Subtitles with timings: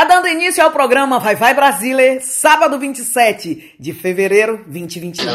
[0.00, 5.30] Tá dando início ao programa Vai Vai Brasília, sábado 27 de fevereiro 2021.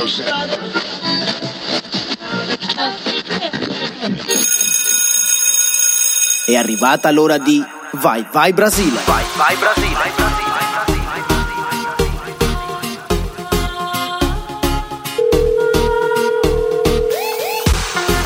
[6.47, 8.97] È arrivata l'ora di Vai Vai Brasile.
[9.05, 9.95] Vai Vai Brasile.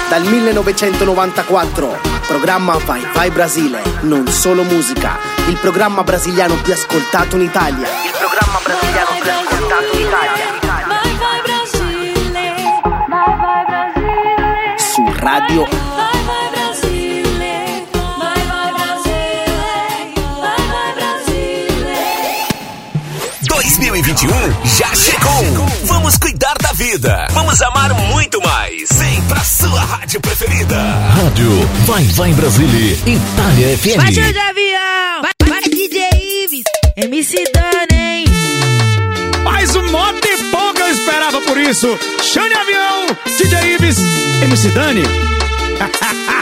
[0.10, 5.18] Dal 1994, programma Vai Vai Brasile, non solo musica,
[5.48, 7.88] il programma brasiliano più ascoltato in Italia.
[7.88, 9.58] Il programma brasiliano più ascoltato
[24.02, 24.30] 2021
[24.78, 25.68] já chegou.
[25.84, 27.28] Vamos cuidar da vida.
[27.32, 28.88] Vamos amar muito mais.
[28.94, 30.78] Vem pra sua rádio preferida.
[31.22, 33.98] Rádio Vai Vai Brasília, Itália FM.
[33.98, 36.02] Vai show de avião, vai, vai DJ
[36.45, 36.64] Ives,
[36.95, 38.25] MC Dani.
[39.44, 40.14] Mais um bom
[40.73, 42.00] que eu esperava por isso.
[42.22, 43.97] Chame avião, DJ Ives,
[44.44, 45.03] MC Dani.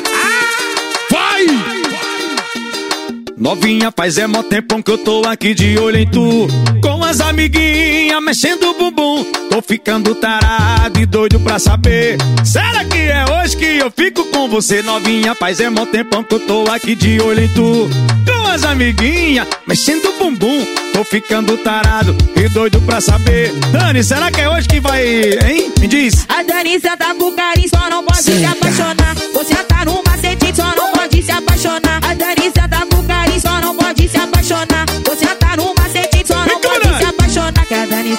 [3.37, 6.47] Novinha, faz é mó tempão que eu tô aqui de olho em tu.
[6.81, 9.23] Com as amiguinhas mexendo o bumbum.
[9.51, 12.17] Tô ficando tarado e doido pra saber.
[12.43, 14.81] Será que é hoje que eu fico com você?
[14.81, 17.87] Novinha, faz é mó tempão que eu tô aqui de olho em tu.
[18.25, 20.65] Com as amiguinhas mexendo o bumbum.
[20.91, 23.53] Tô ficando tarado e doido pra saber.
[23.71, 25.71] Dani, será que é hoje que vai, hein?
[25.79, 26.25] Me diz.
[26.27, 29.15] A Dani senta com carinho, só não pode se apaixonar.
[29.31, 31.99] Você tá no macete, só não pode se apaixonar.
[32.03, 32.51] A Dani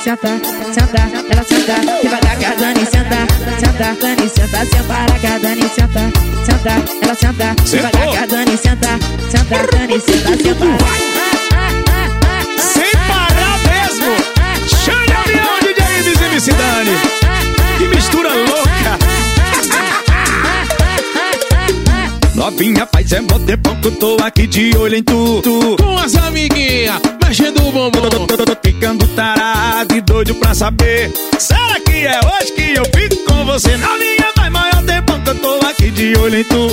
[0.08, 0.28] senta,
[0.72, 3.26] senta, ela senta Devagar que a Dani senta,
[3.60, 6.00] senta Dani senta, sem parar que a Dani senta,
[6.46, 8.98] senta, ela senta Devagar que a Dani senta,
[9.28, 10.30] senta Dani senta,
[10.64, 10.98] parar
[12.58, 14.16] Sem parar mesmo!
[14.82, 16.96] Chame avião, DJ Ives e MC Dani!
[17.76, 18.67] Que mistura louca!
[22.38, 25.76] Novinha, faz é mó tempão que eu tô aqui de olho em tu, tu.
[25.76, 30.54] Com as amiguinhas, mexendo o bumbum tô, tô, tô, tô ficando tarado e doido pra
[30.54, 33.76] saber Será que é hoje que eu fico com você?
[33.76, 36.68] Novinha, faz maior tempão que eu tô aqui de olho em tu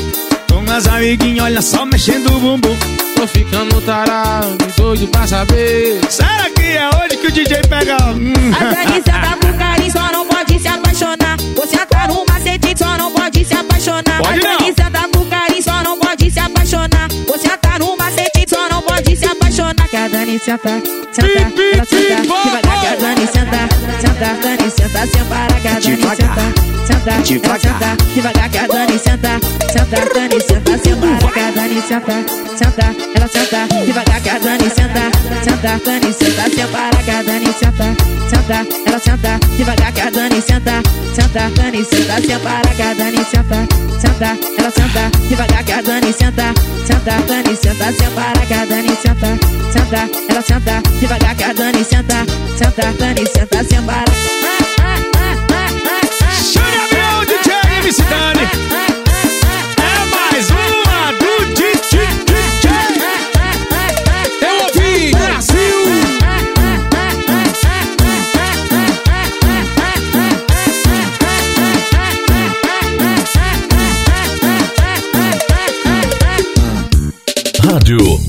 [0.54, 2.78] Com as amiguinhas, olha só, mexendo o bumbum
[3.16, 7.98] Tô ficando tarado e doido pra saber Será que é hoje que o DJ pega...
[8.12, 8.34] Hum.
[8.54, 11.38] A senta com carinho, só não pode se apaixonar.
[11.56, 14.22] Você tá no macete, só não pode se apaixonar.
[14.22, 14.60] Pode não.
[14.60, 17.08] senta com carinho, só não pode se apaixonar.
[17.28, 19.88] Você tá no macete, só não pode se apaixonar.
[19.88, 22.22] Que a Dani senta, senta, ela senta.
[22.44, 23.70] Devagar que a Dani senta,
[24.02, 26.76] senta Dani senta, sem parar que a Dani senta.
[26.86, 28.50] Senta, ela senta Devagar.
[28.50, 29.40] que a Dani senta,
[29.72, 32.26] senta Dani senta, sem parar que a Dani senta.
[32.56, 35.12] Senta, ela senta Devagar que a Dani senta,
[35.44, 38.05] senta Dani senta, sem parar que a Dani senta
[38.46, 40.84] Senta, ela senta Devagar que a Dani senta.
[41.16, 43.68] Senta, Dani senta, sem parar que a Dani senta.
[44.00, 46.54] Senta, ela senta Devagar que a Dani senta.
[46.86, 49.28] Senta, Dani senta, sem parar que a Dani senta.
[49.74, 52.26] Senta, ela senta Devagar que a Dani senta.
[52.56, 53.82] Senta, Dani senta, sem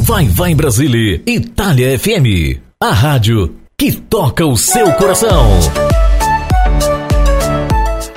[0.06, 2.60] Vai Vai Brasília, Itália FM.
[2.80, 5.58] A rádio que toca o seu coração.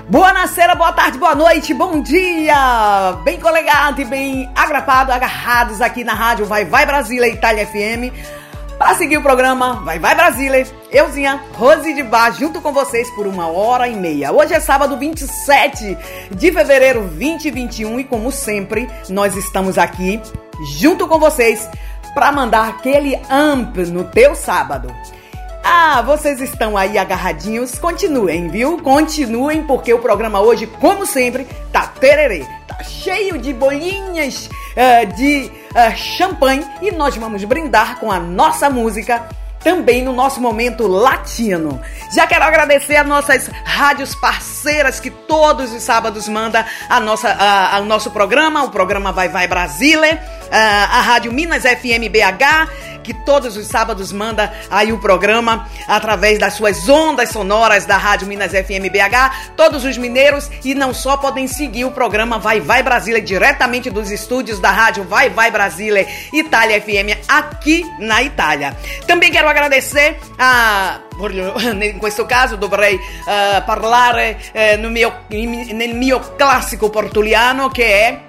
[0.07, 3.17] Boa noite, boa tarde, boa noite, bom dia!
[3.23, 8.13] Bem colegado e bem agrapado, agarrados aqui na rádio Vai Vai Brasília, Itália FM.
[8.79, 13.27] Para seguir o programa Vai Vai Brasília, euzinha, Rose de Bar, junto com vocês por
[13.27, 14.31] uma hora e meia.
[14.31, 15.97] Hoje é sábado 27
[16.31, 20.21] de fevereiro 2021 e como sempre, nós estamos aqui
[20.77, 21.69] junto com vocês
[22.13, 24.95] para mandar aquele amp no teu sábado.
[25.61, 27.77] Ah, vocês estão aí agarradinhos?
[27.77, 28.77] Continuem, viu?
[28.77, 32.47] Continuem, porque o programa hoje, como sempre, tá tererê.
[32.65, 38.69] Tá cheio de bolinhas eh, de eh, champanhe e nós vamos brindar com a nossa
[38.69, 39.27] música
[39.63, 41.81] também no nosso momento latino.
[42.15, 47.75] Já quero agradecer a nossas rádios parceiras que todos os sábados manda a nossa, a,
[47.75, 52.69] a- nosso programa, o programa Vai Vai Brasília, a, a Rádio Minas FM BH,
[53.03, 58.27] que todos os sábados manda aí o programa através das suas ondas sonoras da Rádio
[58.27, 59.53] Minas FM BH.
[59.55, 64.11] Todos os mineiros e não só podem seguir o programa Vai Vai Brasília diretamente dos
[64.11, 68.75] estúdios da Rádio Vai Vai Brasília Itália FM aqui na Itália.
[69.07, 70.99] Também quero agradecer a
[71.83, 78.28] in questo caso dovrei uh, parlare uh, nel, mio, nel mio classico portuliano che è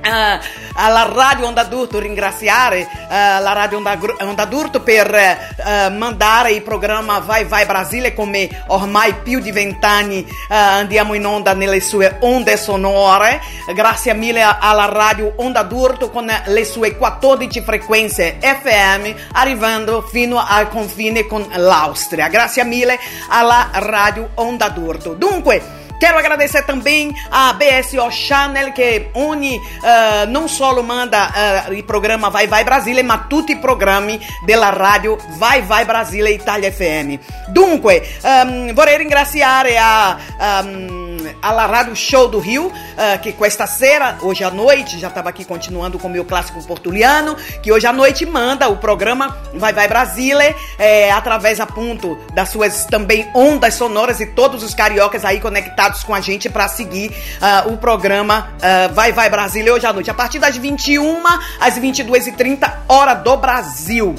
[0.00, 0.38] Uh,
[0.74, 6.62] alla Radio Onda d'Urto, ringraziare uh, la Radio Onda, Onda d'Urto per uh, mandare il
[6.62, 12.56] programma Vai Vai Brasile come ormai più di vent'anni andiamo in onda nelle sue onde
[12.56, 13.40] sonore.
[13.74, 20.68] Grazie mille alla Radio Onda d'Urto con le sue 14 frequenze FM arrivando fino al
[20.68, 22.28] confine con l'Austria.
[22.28, 22.98] Grazie mille
[23.28, 25.14] alla Radio Onda d'Urto.
[25.14, 31.28] Dunque, Quero agradecer também a BSO Channel, que une uh, não só manda
[31.68, 36.70] uh, o programa Vai Vai Brasília, ma tutti programmi della radio Vai Vai Brasília Italia
[36.70, 37.18] FM.
[37.48, 40.16] Dunque, um, vorrei ringraziare a,
[40.64, 41.07] um,
[41.40, 45.44] alla Radio Show do Rio, uh, que questa sera, hoje à noite, já estava aqui
[45.44, 49.88] continuando com o meu clássico portuliano, que hoje à noite manda o programa Vai Vai
[49.88, 55.40] Brasília, é, através a ponto das suas também ondas sonoras e todos os cariocas aí
[55.40, 59.92] conectados com a gente para seguir uh, o programa uh, Vai Vai Brasília hoje à
[59.92, 61.22] noite, a partir das 21
[61.60, 64.14] às 22h30, hora do Brasil.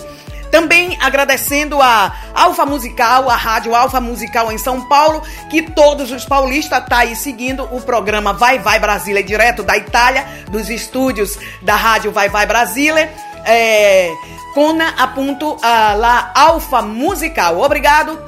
[0.52, 6.26] Também agradecendo a Alfa Musical, a Rádio Alfa Musical em São Paulo, que todos os
[6.26, 11.76] paulistas tá aí seguindo o programa Vai Vai Brasília, direto da Itália, dos estúdios da
[11.76, 13.12] Rádio Vai Vai Brasília.
[13.46, 14.12] É,
[14.54, 17.62] com a ponto uh, lá Alfa Musical.
[17.62, 18.20] Obrigado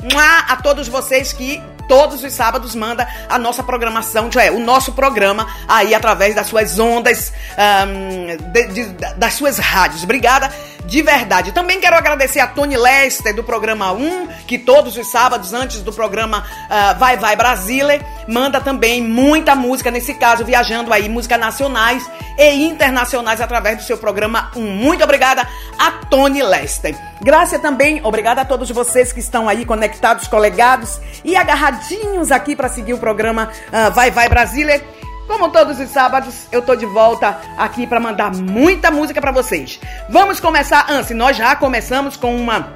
[0.47, 5.45] a todos vocês que todos os sábados manda a nossa programação, é, o nosso programa
[5.67, 7.33] aí através das suas ondas,
[7.85, 8.85] um, de, de,
[9.17, 10.01] das suas rádios.
[10.01, 10.49] Obrigada
[10.85, 11.51] de verdade.
[11.51, 15.93] Também quero agradecer a Tony Lester do programa 1, que todos os sábados, antes do
[15.93, 22.09] programa uh, Vai Vai Brasília, manda também muita música, nesse caso, viajando aí, música nacionais
[22.37, 24.61] e internacionais através do seu programa 1.
[24.61, 25.47] Muito obrigada
[25.77, 26.95] a Tony Lester.
[27.21, 32.69] Graça também, obrigada a todos vocês que estão aí conectados, colegados e agarradinhos aqui para
[32.69, 34.81] seguir o programa uh, Vai Vai Brasília.
[35.31, 39.79] Como todos os sábados, eu tô de volta aqui para mandar muita música para vocês.
[40.09, 42.73] Vamos começar, antes, nós já começamos com uma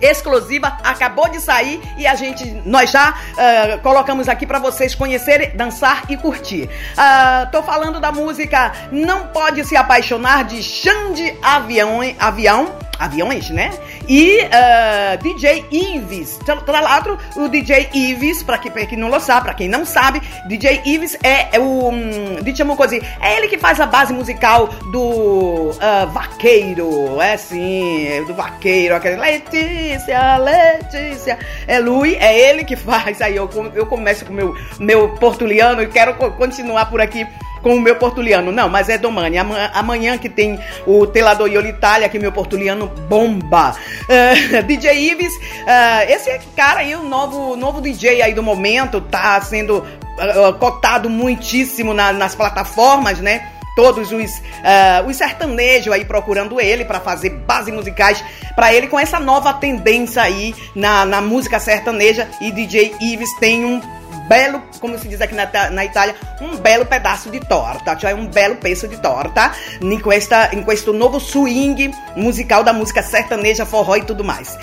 [0.00, 5.54] exclusiva, acabou de sair e a gente, nós já uh, colocamos aqui para vocês conhecerem,
[5.54, 6.64] dançar e curtir.
[6.64, 13.70] Uh, tô falando da música Não Pode Se Apaixonar de Xande Avião, Avião aviões, né?
[14.08, 16.38] E uh, ah, DJ Ives.
[16.64, 20.82] Tralatro, o DJ Ives, pra, que, pra quem não sabe, pra quem não sabe, DJ
[20.84, 21.88] Ives é, é o.
[21.88, 22.36] Um,
[22.82, 27.20] assim, é ele que faz a base musical do uh, Vaqueiro.
[27.20, 28.94] É sim, é do Vaqueiro.
[28.94, 31.38] Aquele, Letícia, Letícia.
[31.66, 33.20] É Lui, é ele que faz.
[33.20, 37.26] Aí eu, eu começo com meu, meu portuliano e quero continuar por aqui
[37.62, 38.52] com o meu portuliano.
[38.52, 39.38] Não, mas é Domani.
[39.38, 43.74] Amanhã que tem o Telador Iolitalia, que meu portuliano bomba.
[44.02, 49.00] Uh, eh, DJ Ives, uh, esse cara aí, o novo, novo DJ aí do momento,
[49.00, 53.48] tá sendo uh, cotado muitíssimo na, nas plataformas, né?
[53.74, 58.22] todos os, uh, os sertanejos aí procurando ele para fazer bases musicais
[58.54, 63.64] para ele com essa nova tendência aí na, na música sertaneja e DJ Ives tem
[63.64, 63.80] um
[64.28, 68.26] belo, como se diz aqui na, na Itália, um belo pedaço de torta, cioè um
[68.26, 73.96] belo peso de torta, em questa, em questo novo swing musical da música sertaneja, forró
[73.96, 74.56] e tudo mais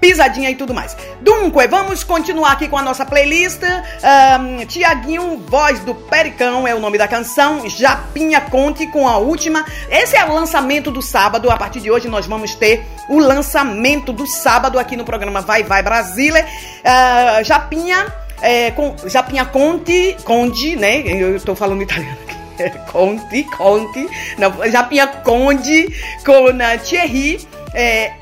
[0.00, 0.96] pisadinha e tudo mais.
[1.20, 3.60] Dunque, vamos continuar aqui com a nossa playlist.
[3.62, 7.68] Um, Tiaguinho, Voz do Pericão é o nome da canção.
[7.68, 9.64] Japinha Conte com a última.
[9.90, 11.50] Esse é o lançamento do sábado.
[11.50, 15.62] A partir de hoje nós vamos ter o lançamento do sábado aqui no programa Vai
[15.62, 16.46] Vai Brasília.
[16.46, 18.06] Uh, Japinha
[18.42, 21.00] é, com Japinha Conte, Conde, né?
[21.00, 22.38] Eu estou falando italiano aqui.
[22.90, 27.46] Conte, Conte, não, Japinha Conde com a Thierry.
[27.74, 28.12] É,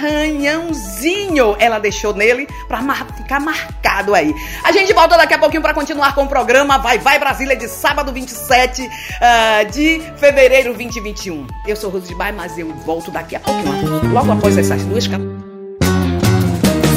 [0.00, 4.34] arranhãozinho ela deixou nele pra mar ficar marcado aí.
[4.64, 7.68] A gente volta daqui a pouquinho para continuar com o programa Vai Vai Brasília de
[7.68, 8.88] sábado 27 uh,
[9.20, 11.46] ah, de fevereiro 2021.
[11.66, 15.06] Eu sou Rose de Baia, mas eu volto daqui a pouquinho, logo após essas duas
[15.06, 15.39] canções.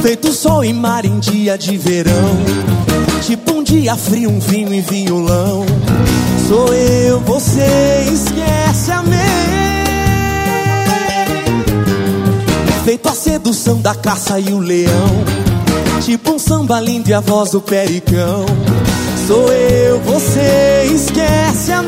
[0.04, 2.38] Feito sol e mar em dia de verão.
[3.26, 5.66] Tipo um dia frio, um vinho e violão.
[6.46, 9.02] Sou eu, você, esquece a
[12.84, 15.24] Feito a sedução da caça e o leão.
[16.02, 18.46] Tipo um samba lindo e a voz do pericão
[19.26, 21.82] Sou eu, você, esquece a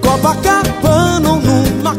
[0.00, 1.96] Copacabana numa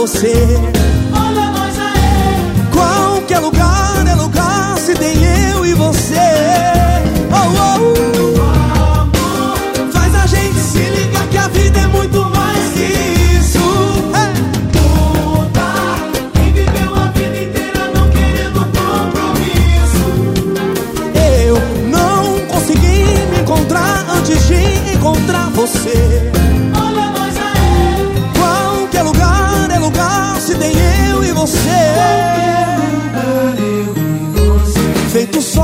[0.00, 0.79] você.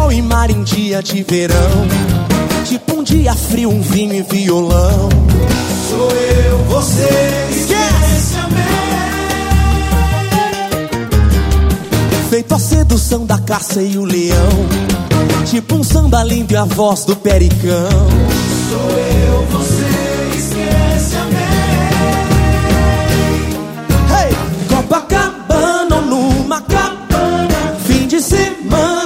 [0.06, 1.86] sol e mar em dia de verão.
[2.64, 5.08] Tipo um dia frio, um vinho e violão.
[5.88, 7.08] Sou eu, você,
[7.50, 8.62] esquece amei.
[12.30, 14.68] Feito a sedução da caça e o leão.
[15.46, 17.88] Tipo um samba lindo e a voz do pericão.
[18.68, 19.86] Sou eu, você,
[20.36, 21.42] esquece amei.
[24.12, 24.36] Hey!
[24.68, 27.76] Copacabana ou numa cabana.
[27.86, 29.05] Fim de semana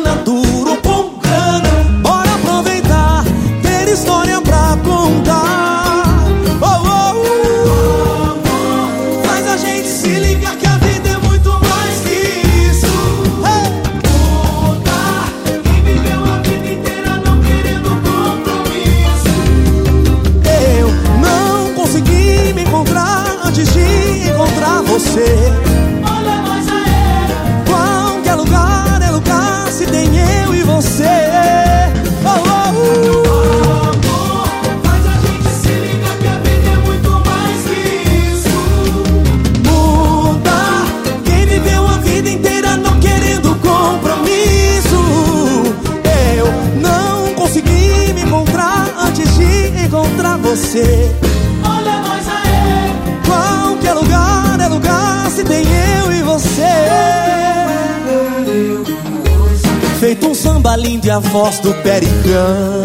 [60.70, 62.84] samba lindo e a voz do pericão.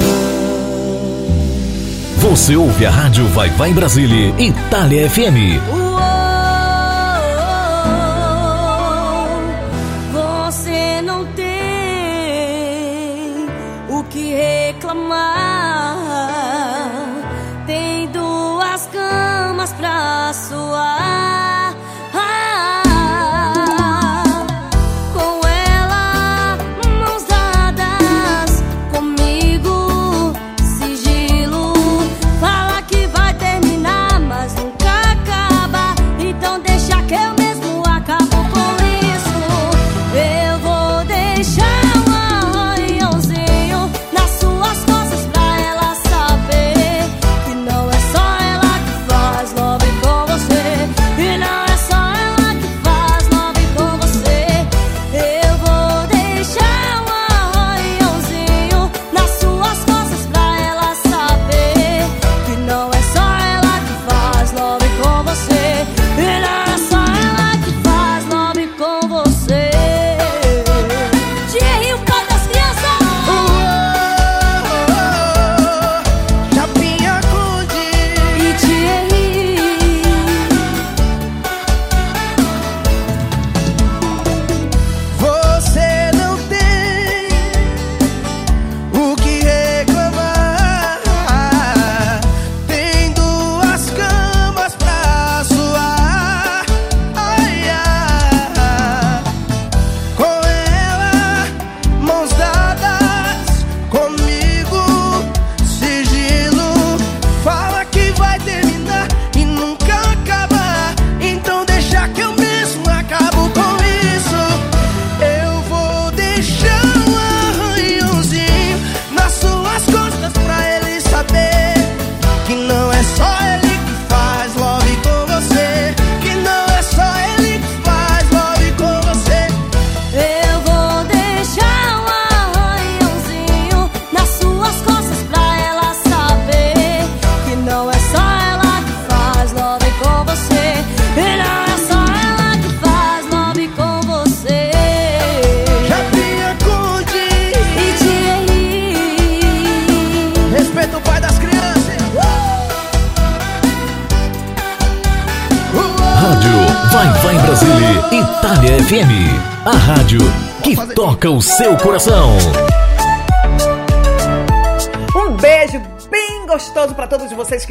[2.17, 5.84] Você ouve a rádio Vai Vai em Brasília, Itália FM.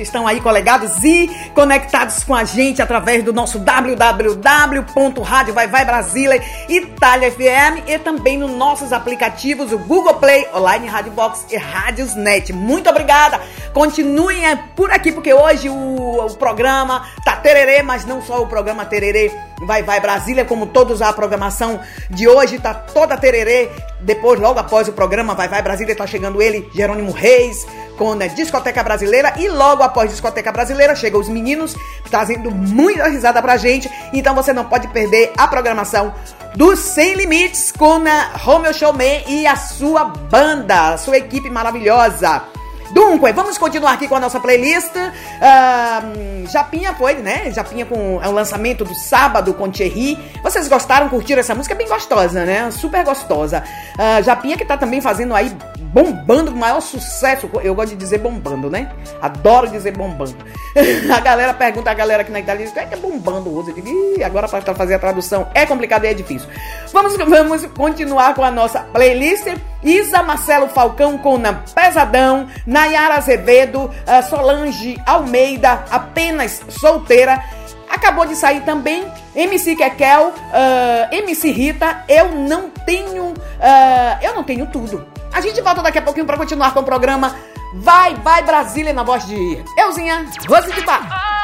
[0.04, 7.98] estão aí colegados e conectados com a gente através do nosso www.radiovaivaibrasile Itália FM e
[7.98, 12.52] também nos nossos aplicativos, o Google Play, Online Radio Box e Rádios Net.
[12.52, 13.40] Muito obrigada!
[13.74, 18.46] Continuem é, por aqui, porque hoje o, o programa tá tererê, mas não só o
[18.46, 19.32] programa tererê
[19.66, 23.68] Vai Vai Brasília, como todos a programação de hoje tá toda tererê.
[24.00, 27.66] Depois, logo após o programa Vai Vai Brasília, tá chegando ele, Jerônimo Reis,
[27.98, 29.34] com a Discoteca Brasileira.
[29.38, 31.74] E logo após Discoteca Brasileira, chegam os meninos,
[32.08, 33.90] trazendo muita risada pra gente.
[34.12, 36.14] Então você não pode perder a programação
[36.54, 41.50] do Sem Limites com né, a Romeo Showman e a sua banda, a sua equipe
[41.50, 42.54] maravilhosa.
[42.94, 44.94] Dunque, vamos continuar aqui com a nossa playlist.
[44.94, 47.50] Uh, Japinha foi, né?
[47.50, 50.16] Japinha com é o lançamento do sábado com Thierry.
[50.44, 51.74] Vocês gostaram, curtiram essa música?
[51.74, 52.70] É bem gostosa, né?
[52.70, 53.64] Super gostosa.
[53.98, 55.52] Uh, Japinha que tá também fazendo aí,
[55.94, 57.48] bombando, o maior sucesso.
[57.62, 58.90] Eu gosto de dizer bombando, né?
[59.22, 60.36] Adoro dizer bombando.
[61.14, 63.70] a galera pergunta, a galera aqui na Itália, o que é, é bombando hoje?
[63.70, 66.48] Eu digo, Ih, agora para fazer a tradução é complicado e é difícil.
[66.92, 69.46] Vamos, vamos continuar com a nossa playlist.
[69.84, 71.38] Isa Marcelo Falcão com
[71.74, 77.44] Pesadão, Nayara Azevedo, uh, Solange Almeida, apenas solteira.
[77.88, 79.04] Acabou de sair também
[79.36, 85.13] MC Kekel, uh, MC Rita, Eu Não Tenho, uh, Eu Não Tenho Tudo.
[85.34, 87.34] A gente volta daqui a pouquinho para continuar com o programa
[87.74, 91.43] Vai, Vai Brasília na voz de Euzinha Rose de Bar.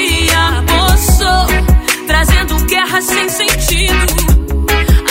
[2.71, 4.15] guerra sem sentido.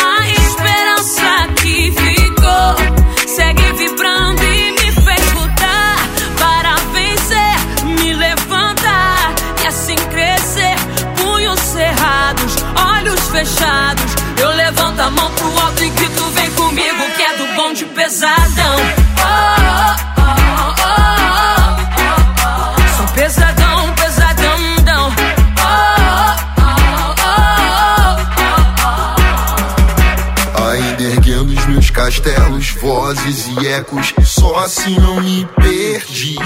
[0.03, 5.97] A esperança que ficou segue vibrando e me fez lutar
[6.39, 10.75] para vencer, me levantar e assim crescer.
[11.19, 12.57] Punhos cerrados,
[12.95, 14.15] olhos fechados.
[14.39, 17.85] Eu levanto a mão pro alto e grito: vem comigo, que é do bom de
[17.85, 18.77] pesadão.
[19.19, 20.20] Oh, oh,
[32.01, 36.39] castelos, vozes e ecos, só assim não me perdi.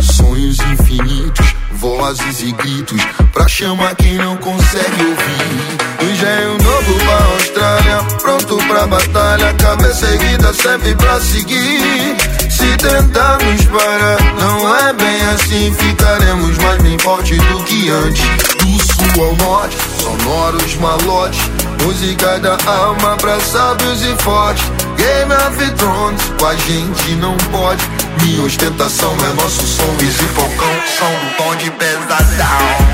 [0.00, 6.12] Sonhos infinitos, vozes e gritos, pra chamar quem não consegue ouvir.
[6.12, 12.16] Engenho novo pra Austrália, pronto pra batalha, cabeça erguida sempre pra seguir.
[12.48, 18.24] Se tentarmos parar, não é bem assim, ficaremos mais bem forte do que antes.
[18.58, 21.50] Do sul ao norte, sonoros malotes
[21.84, 24.64] Música da alma pra sábios e fortes.
[24.96, 27.82] Game of Thrones, com a gente não pode.
[28.22, 29.96] Minha ostentação é nosso som.
[30.00, 32.92] Easy Falcão, som do tom de pesadão.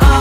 [0.00, 0.13] Sou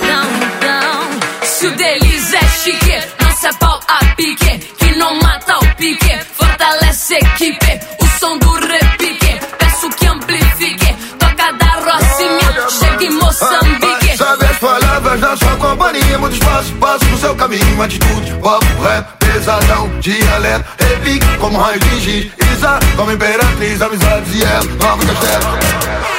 [0.00, 1.46] dão.
[1.46, 6.18] Se o deles é chique, nossa é pau a pique, que não mata o pique,
[6.34, 13.10] fortalece a equipe, o som do repique, peço que amplifique, toca da Rocinha, chega em
[13.10, 14.16] Moçambique.
[14.16, 19.06] Sabe as palavras da sua companhia, muito espaço, passo no seu caminho, atitude, papo, rap,
[19.18, 26.13] pesadão, dialeto, repique, como raio de giz, Isa, como imperatriz, amizades e ela, nova castelo.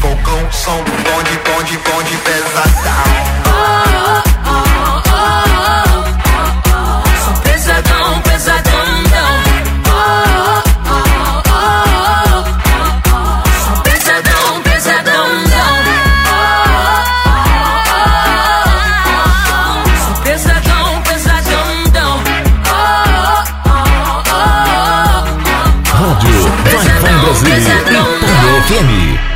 [0.00, 2.92] Falcão, som bonde, bonde, bonde pesadão.
[3.46, 4.37] Oh, oh,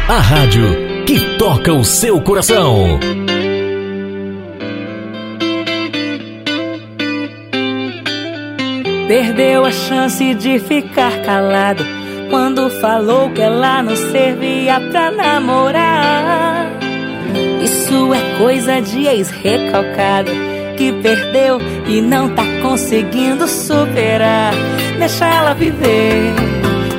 [0.08, 0.64] A rádio
[1.06, 2.98] que toca o seu coração.
[9.06, 11.84] Perdeu a chance de ficar calado
[12.30, 16.66] quando falou que ela não servia pra namorar.
[17.62, 20.30] Isso é coisa de ex-recalcado
[20.76, 24.52] que perdeu e não tá conseguindo superar.
[24.98, 26.34] Deixa ela viver,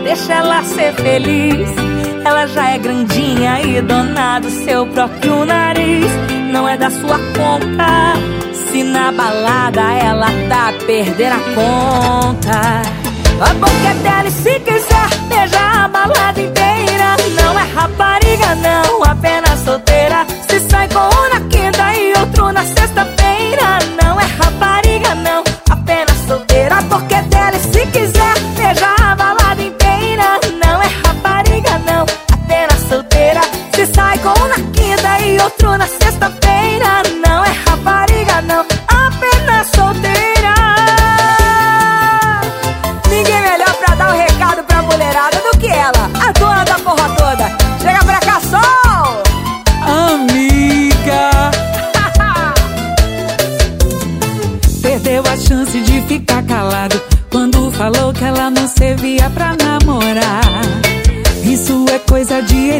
[0.03, 1.82] deixa ela ser feliz
[2.25, 6.11] ela já é grandinha e dona do seu próprio nariz.
[6.51, 8.13] Não é da sua conta.
[8.53, 12.81] Se na balada ela tá a perder a conta.
[13.41, 17.15] A boca é dela e se quiser beija a balada inteira.
[17.35, 19.42] Não é rapariga, não, apenas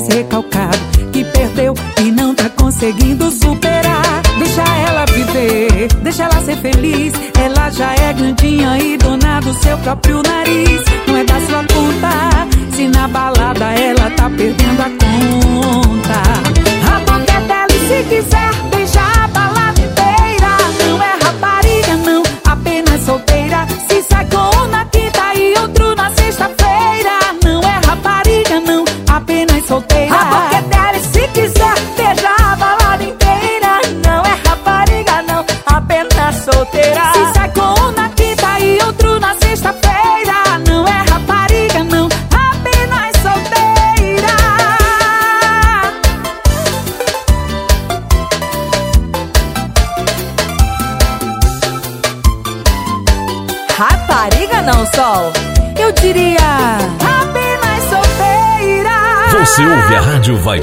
[0.03, 0.77] coisa de ex-recalcado
[1.11, 4.21] que perdeu e não tá conseguindo superar.
[4.37, 7.13] Deixa ela viver, deixa ela ser feliz.
[7.39, 10.81] Ela já é grandinha e dona do seu próprio nariz.
[11.07, 14.89] Não é da sua conta, se na balada ela tá perdendo a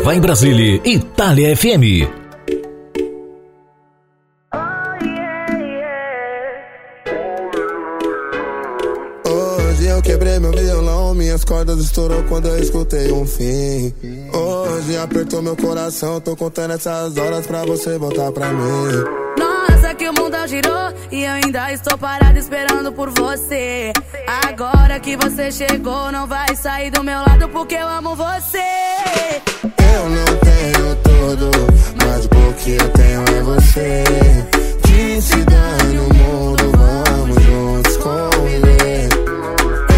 [0.02, 2.08] Vai Vai Brasília, Itália FM.
[9.26, 13.92] Hoje eu quebrei meu violão, minhas cordas estourou quando eu escutei um fim.
[14.32, 19.04] Hoje apertou meu coração, tô contando essas horas pra você voltar pra mim.
[19.38, 20.79] Nossa, que o mundo girou
[21.10, 23.92] e ainda estou parado esperando por você.
[24.46, 28.58] Agora que você chegou, não vai sair do meu lado porque eu amo você.
[29.62, 31.50] Eu não tenho tudo,
[32.04, 34.04] mas o que eu tenho é você.
[34.82, 39.08] Que se dane o mundo, vamos juntos conviver.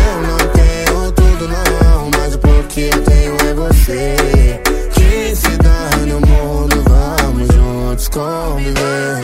[0.07, 4.61] Eu não tenho tudo, não, mas o que eu tenho é você.
[4.93, 9.22] Que se dane o mundo, vamos juntos conviver.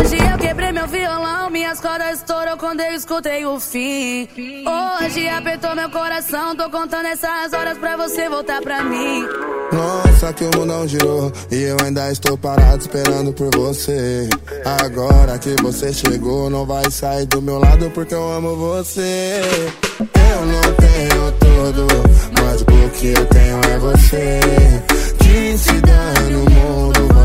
[0.00, 4.26] Hoje eu quebrei meu violão, minhas cordas estourou quando eu escutei o fim.
[4.66, 9.26] Hoje apertou meu coração, tô contando essas horas pra você voltar pra mim.
[9.72, 14.28] Nossa, que o mundão girou e eu ainda estou parado esperando por você.
[14.82, 19.40] Agora que você chegou, não vai sair do meu lado porque eu amo você.
[20.00, 21.86] Eu não tenho tudo,
[22.42, 24.99] mas o que eu tenho é você.
[25.30, 27.19] Que se dane o mundo,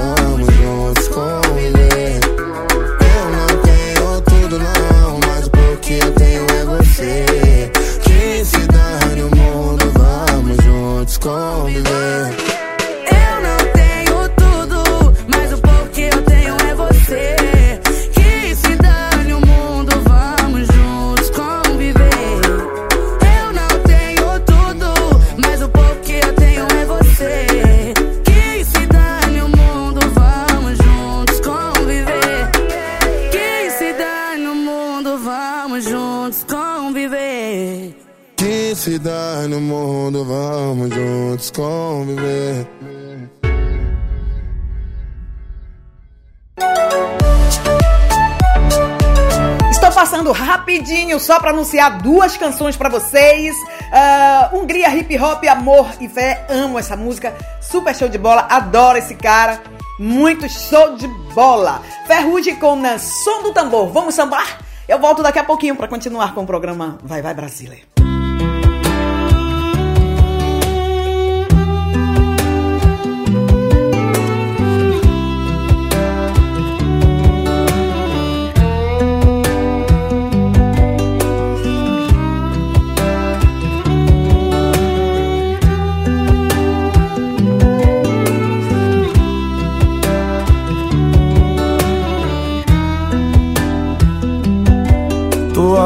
[51.26, 53.56] só para anunciar duas canções para vocês.
[53.92, 56.46] Ah, Hungria Hip Hop, Amor e Fé.
[56.50, 57.34] Amo essa música.
[57.60, 58.46] Super show de bola.
[58.50, 59.60] Adoro esse cara.
[60.00, 61.82] Muito show de bola.
[62.06, 63.88] Ferrugem com Som do Tambor.
[63.88, 64.60] Vamos sambar?
[64.88, 68.05] Eu volto daqui a pouquinho para continuar com o programa Vai Vai Brasília.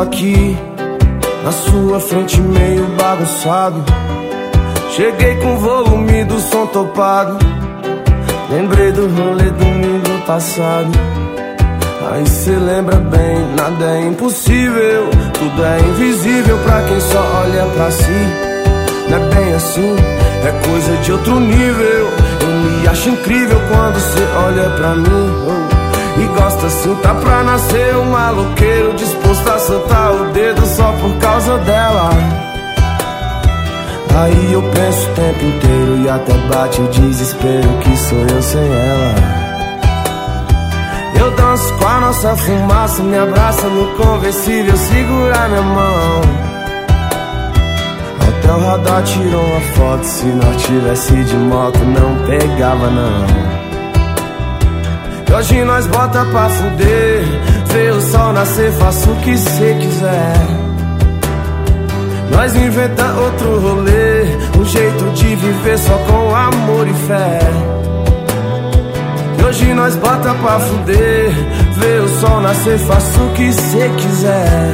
[0.10, 0.58] Aqui
[1.44, 3.84] na sua frente meio bagunçado.
[4.92, 7.38] Cheguei com volume do som topado.
[8.50, 10.90] Lembrei do rolê domingo passado.
[12.12, 17.92] Aí cê lembra bem, nada é impossível, tudo é invisível pra quem só olha pra
[17.92, 18.12] si.
[19.10, 19.96] Não é bem assim,
[20.44, 22.08] é coisa de outro nível.
[22.42, 25.30] Eu me acho incrível quando cê olha pra mim.
[25.48, 25.69] oh.
[26.36, 26.68] Gosta
[27.02, 32.10] tá pra nascer um maloqueiro disposto a soltar o dedo só por causa dela.
[34.16, 38.62] Aí eu penso o tempo inteiro e até bate o desespero que sou eu sem
[38.62, 39.40] ela.
[41.20, 46.22] Eu danço com a nossa fumaça, me abraça no conversível, segura minha mão.
[48.28, 53.69] Até o radar tirou uma foto, se nós tivesse de moto não pegava não.
[55.40, 57.24] Hoje nós bota pra fuder,
[57.72, 60.34] vê o sol nascer, faça o que cê quiser.
[62.30, 64.26] Nós inventa outro rolê,
[64.60, 67.40] um jeito de viver só com amor e fé.
[69.40, 71.32] E hoje nós bota pra fuder,
[71.78, 74.74] vê o sol nascer, faça o que cê quiser.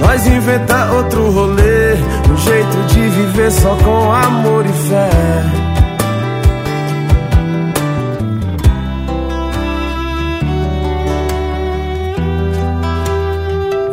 [0.00, 1.94] Nós inventa outro rolê,
[2.28, 5.77] um jeito de viver só com amor e fé.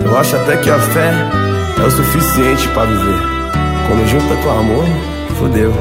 [0.05, 1.11] Eu acho até que a fé
[1.81, 3.19] é o suficiente pra viver.
[3.87, 4.85] Quando junta com amor,
[5.39, 5.73] fodeu.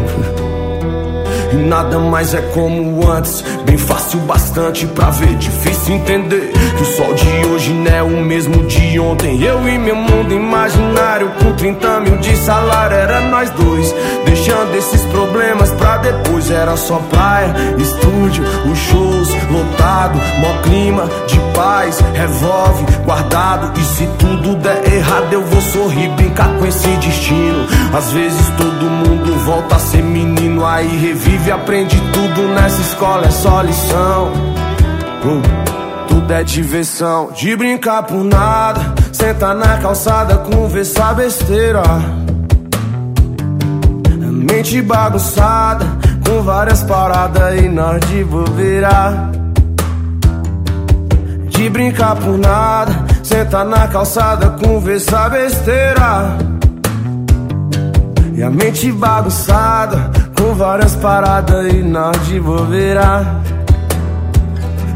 [1.52, 5.37] E nada mais é como antes, bem fácil bastante pra ver.
[5.37, 9.42] Difícil entender que o sol de hoje não é o mesmo de ontem.
[9.42, 13.94] Eu e meu mundo imaginário, com 30 mil de salário, era nós dois.
[14.24, 16.50] Deixando esses problemas pra depois.
[16.50, 23.78] Era só praia, estúdio, os shows lotado, mó clima de paz, revolve guardado.
[23.78, 27.66] E se tudo der errado, eu vou sorrir, brincar com esse destino.
[27.96, 33.30] Às vezes todo mundo volta a ser menino, aí revive, aprende tudo nessa escola, é
[33.30, 34.32] só lição.
[35.24, 38.94] Uh, tudo é diversão, de brincar por nada.
[39.12, 41.82] Senta na calçada, conversar besteira.
[44.20, 45.86] Mente bagunçada,
[46.26, 49.43] com várias paradas e nós de bobeira.
[51.64, 56.37] De brincar por nada, senta na calçada, conversar besteira.
[58.35, 63.40] E a mente bagunçada, com várias paradas e nós de bobeira.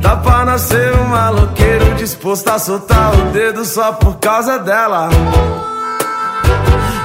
[0.02, 5.08] Dá pra nascer um maloqueiro disposto a soltar o dedo só por causa dela.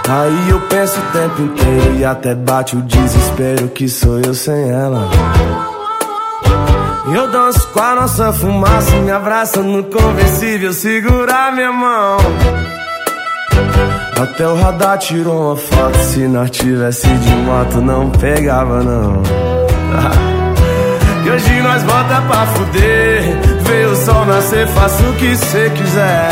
[0.10, 4.70] Aí eu penso o tempo inteiro e até bate o desespero que sou eu sem
[4.70, 5.08] ela.
[7.14, 12.18] Eu danço com a nossa fumaça, me abraça no conversível, segura minha mão.
[14.20, 19.22] Até o radar tirou uma foto, se nós tivesse de moto não pegava não.
[21.26, 23.24] E hoje nós bota pra fuder,
[23.62, 26.30] vê o sol nascer, faça o que cê quiser.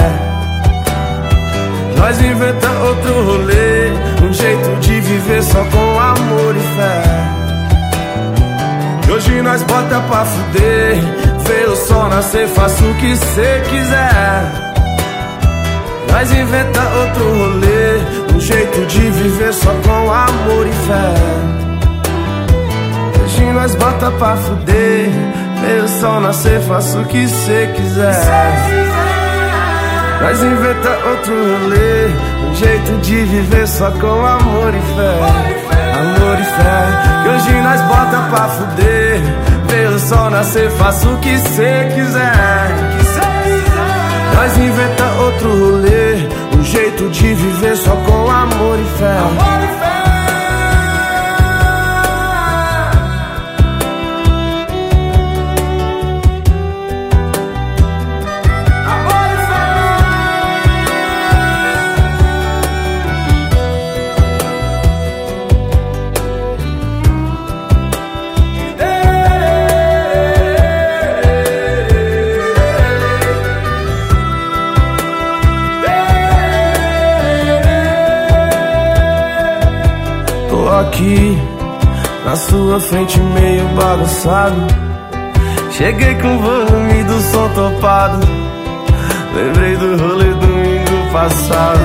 [1.96, 3.89] Nós inventa outro rolê,
[4.22, 7.40] um jeito de viver só com amor e fé.
[9.13, 10.95] Hoje nós bota pra fuder,
[11.45, 14.71] vê o sol nascer, faça o que cê quiser.
[16.10, 21.13] Nós inventa outro rolê, um jeito de viver só com amor e fé.
[23.21, 25.10] Hoje nós bota pra fuder,
[25.62, 28.90] vê o sol nascer, faça o que cê quiser.
[30.21, 32.07] Nós inventa outro rolê,
[32.47, 35.71] um jeito de viver só com amor e fé.
[35.99, 39.21] Amor e fé, que hoje nós bota pra fuder.
[39.67, 42.91] Vê o sol nascer, faça o que cê quiser.
[44.36, 49.90] Nós inventa outro rolê, um jeito de viver só com amor e fé.
[82.52, 84.62] Sua frente meio bagunçado.
[85.72, 88.20] Cheguei com o volume do som topado.
[89.34, 91.80] Lembrei do rolê domingo passado.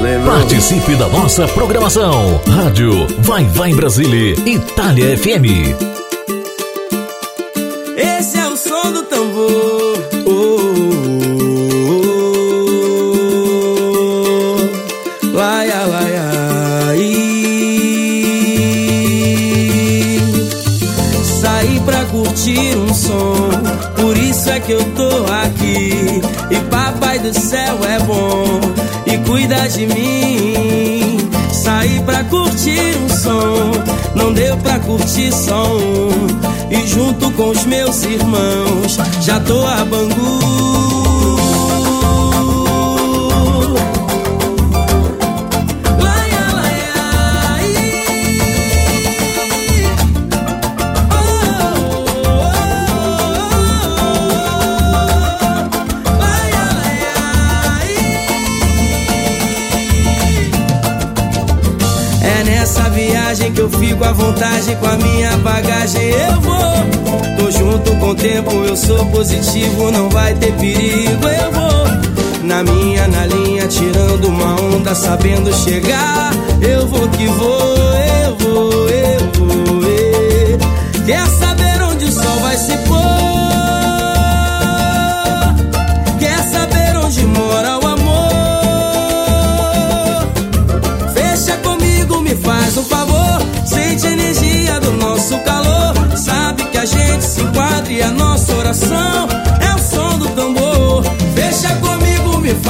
[0.00, 0.34] Lembrou?
[0.34, 2.40] Participe da nossa programação.
[2.48, 5.89] Rádio Vai Vai Brasília, Itália FM.
[29.80, 31.30] De mim.
[31.50, 33.72] Saí pra curtir um som,
[34.14, 36.70] não deu pra curtir só um.
[36.70, 40.89] E junto com os meus irmãos, já tô a Bangu.
[69.20, 71.28] Positivo, não vai ter perigo.
[71.28, 76.30] Eu vou, na minha, na linha, tirando uma onda, sabendo chegar.
[76.62, 77.59] Eu vou que vou,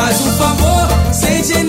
[0.01, 0.89] faz um favor.
[1.13, 1.60] Sente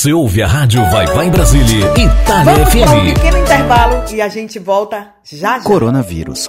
[0.00, 3.12] Você ouve a rádio Vai Vai Brasília, Itália Vamos para um FM.
[3.12, 5.60] pequeno intervalo e a gente volta já já.
[5.60, 6.48] Coronavírus.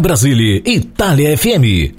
[0.00, 1.94] Brasília, Itália FM.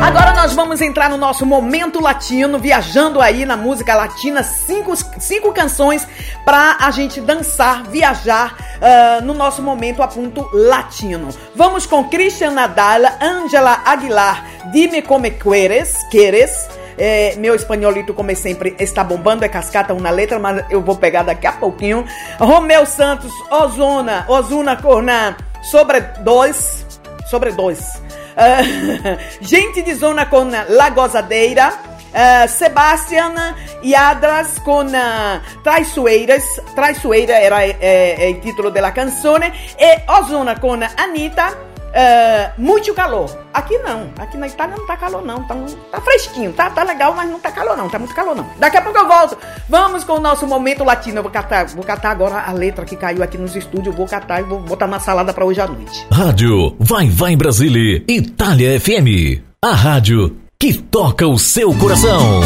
[0.00, 5.52] Agora nós vamos entrar no nosso momento latino, viajando aí na música latina, cinco, cinco
[5.52, 6.06] canções
[6.44, 11.30] pra a gente dançar, viajar ah, no nosso momento a ponto latino.
[11.54, 16.68] Vamos com Christian Nadal, Angela Aguilar, Dime Como Queres, Queres.
[16.98, 21.22] É, meu espanholito, como sempre, está bombando, é cascata uma letra, mas eu vou pegar
[21.22, 22.04] daqui a pouquinho.
[22.38, 26.86] Romeu Santos, Ozuna, Ozuna Corna, sobre dois,
[27.30, 28.00] sobre dois.
[28.36, 36.44] Uh, gente de zona com La Gozadeira, uh, Sebastian Yadras com uh, Traiçoeiras,
[36.74, 41.65] Traiçoeira era é, é, o título da canzone, e Ozona com Anitta,
[41.96, 43.34] Uh, muito calor.
[43.54, 44.10] Aqui não.
[44.18, 45.42] Aqui na Itália não tá calor, não.
[45.44, 45.56] Tá,
[45.90, 46.52] tá fresquinho.
[46.52, 47.88] Tá, tá legal, mas não tá calor, não.
[47.88, 48.46] Tá muito calor, não.
[48.58, 49.38] Daqui a pouco eu volto.
[49.66, 51.18] Vamos com o nosso momento latino.
[51.18, 53.94] Eu vou catar, vou catar agora a letra que caiu aqui nos estúdios.
[53.94, 56.06] Vou catar e vou botar na salada pra hoje à noite.
[56.12, 59.40] Rádio Vai Vai Brasília, Itália FM.
[59.64, 62.42] A rádio que toca o seu coração.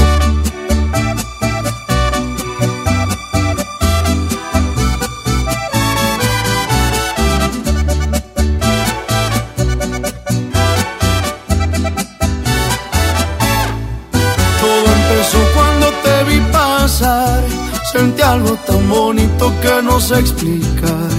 [18.30, 21.10] Algo tan bonito que no sé explicar.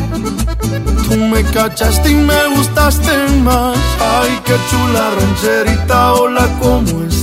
[1.07, 3.11] Tú me cachaste y me gustaste
[3.43, 3.77] más.
[3.99, 7.20] Ay, qué chula rancherita, hola, ¿cómo estás?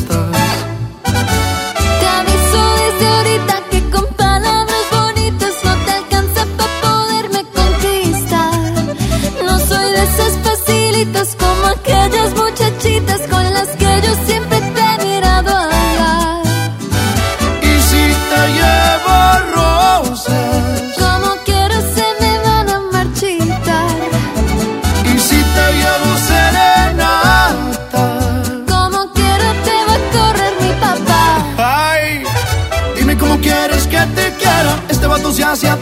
[35.36, 35.76] yacía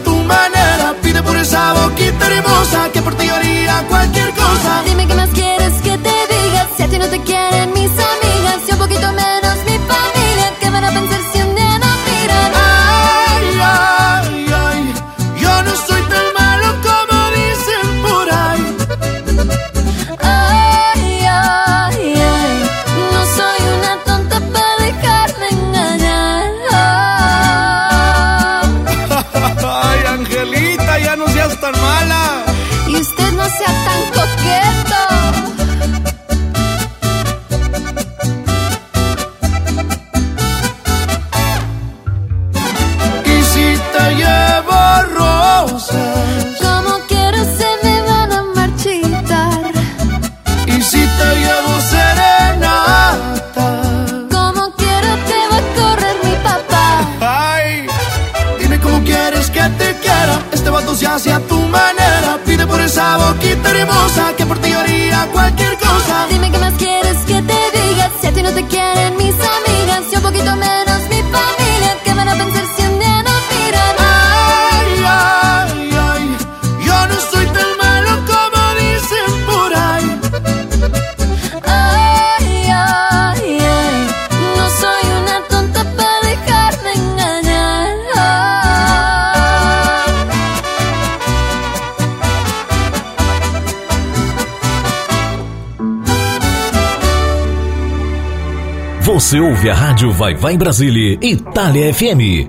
[99.97, 102.47] rádio Vai Vai Brasília, Itália FM.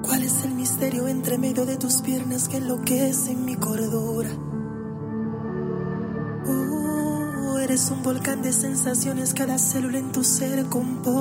[0.00, 4.30] ¿Cuál es el misterio entre medio de tus piernas que enloquece mi cordura?
[6.46, 11.17] Uh, eres un volcán de sensaciones, cada célula en tu ser compone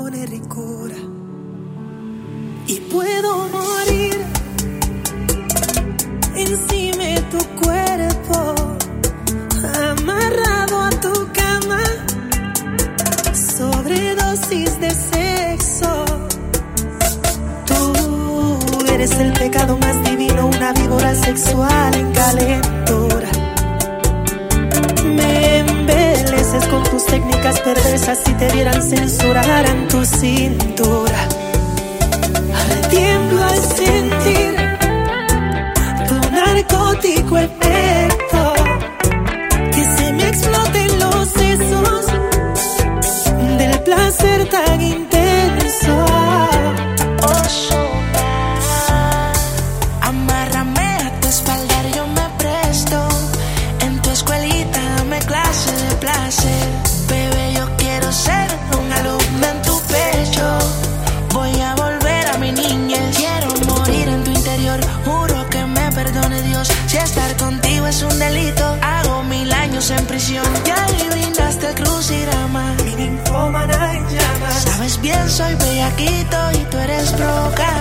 [75.88, 77.77] flaquito y tú eres broca.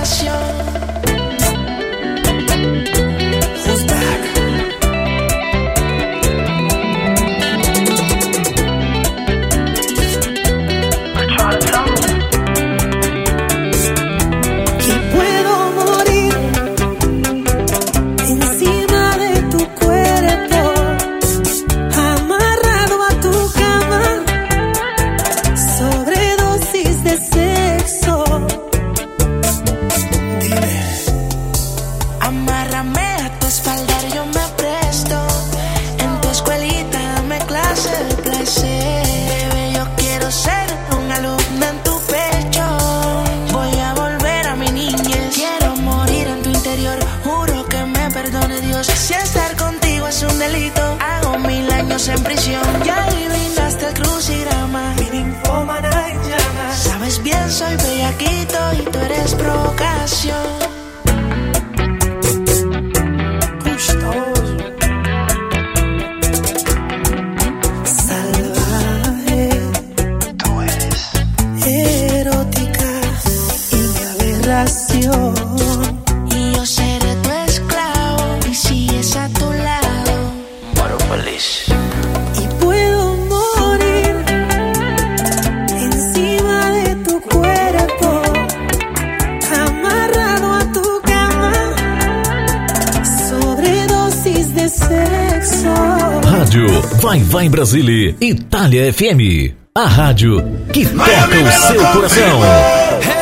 [97.67, 99.53] Brasília, Itália FM.
[99.75, 100.41] A rádio
[100.73, 103.16] que toca o seu coração.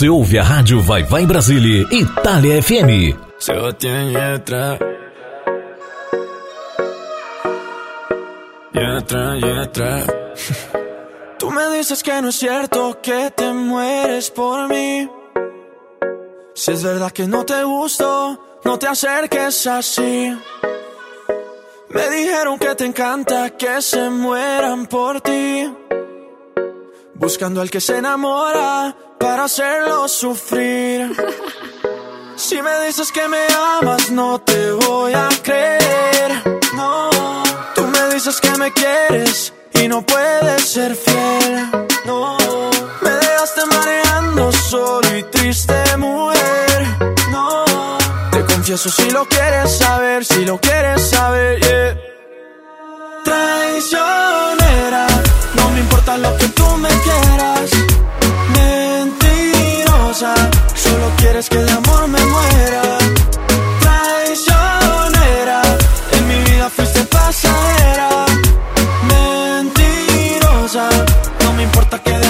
[0.00, 3.14] Você ouve a rádio Vai Vai Brasília, Itália FM.
[3.38, 4.78] Se eu tem entra.
[8.72, 10.06] Entra, entra.
[11.38, 15.06] Tú me dices que no es cierto que te mueres por mí.
[16.54, 20.34] Si es verdad que no te gusto, no te acerques así.
[21.90, 25.70] Me dijeron que te encanta que se mueran por ti.
[27.20, 31.14] Buscando al que se enamora para hacerlo sufrir.
[32.34, 33.46] Si me dices que me
[33.78, 36.42] amas, no te voy a creer.
[36.74, 37.10] No,
[37.74, 41.70] tú me dices que me quieres y no puedes ser fiel.
[42.06, 42.38] No,
[43.02, 46.86] me dejaste mareando solo y triste, mujer.
[47.30, 47.66] No,
[48.30, 51.60] te confieso si lo quieres saber, si lo quieres saber.
[51.60, 51.98] Yeah.
[53.24, 55.06] Traicionera.
[55.54, 57.70] No me importa lo que tú me quieras.
[58.58, 60.34] Mentirosa,
[60.74, 62.82] solo quieres que de amor me muera.
[63.80, 65.62] Traicionera,
[66.12, 68.26] en mi vida fuiste pasajera.
[69.12, 70.88] Mentirosa,
[71.44, 72.29] no me importa que de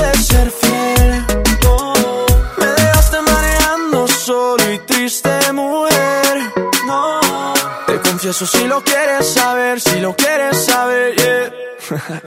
[8.31, 11.51] confieso si lo quieres saber, si lo quieres saber, yeah.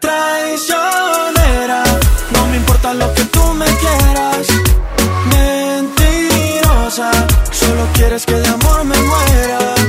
[0.00, 1.82] Traicionera,
[2.32, 4.46] no me importa lo que tú me quieras.
[5.30, 7.10] Mentirosa,
[7.50, 9.81] solo quieres que de amor me muera.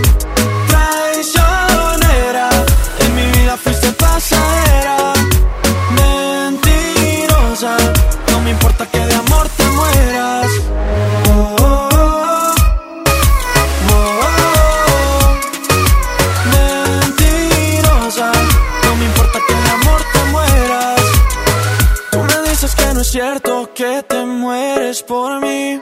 [23.13, 25.79] Cierto que te mueres por mí.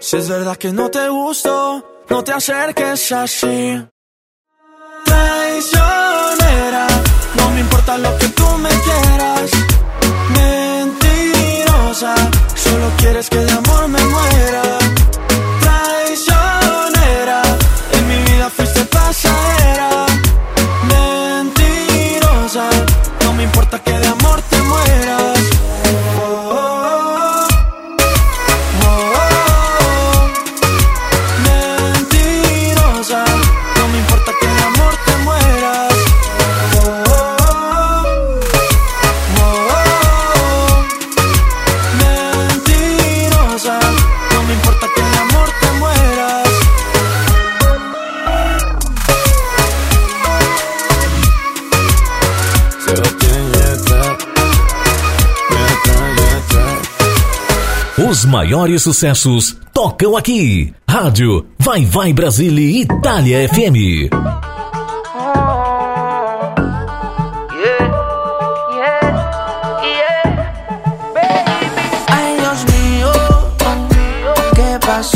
[0.00, 3.86] Si es verdad que no te gusto, no te acerques así.
[5.04, 6.05] Traicionera,
[58.36, 60.70] maiores sucessos tocam aqui.
[60.86, 64.10] Rádio Vai Vai Brasília Itália FM.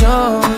[0.03, 0.50] Ay.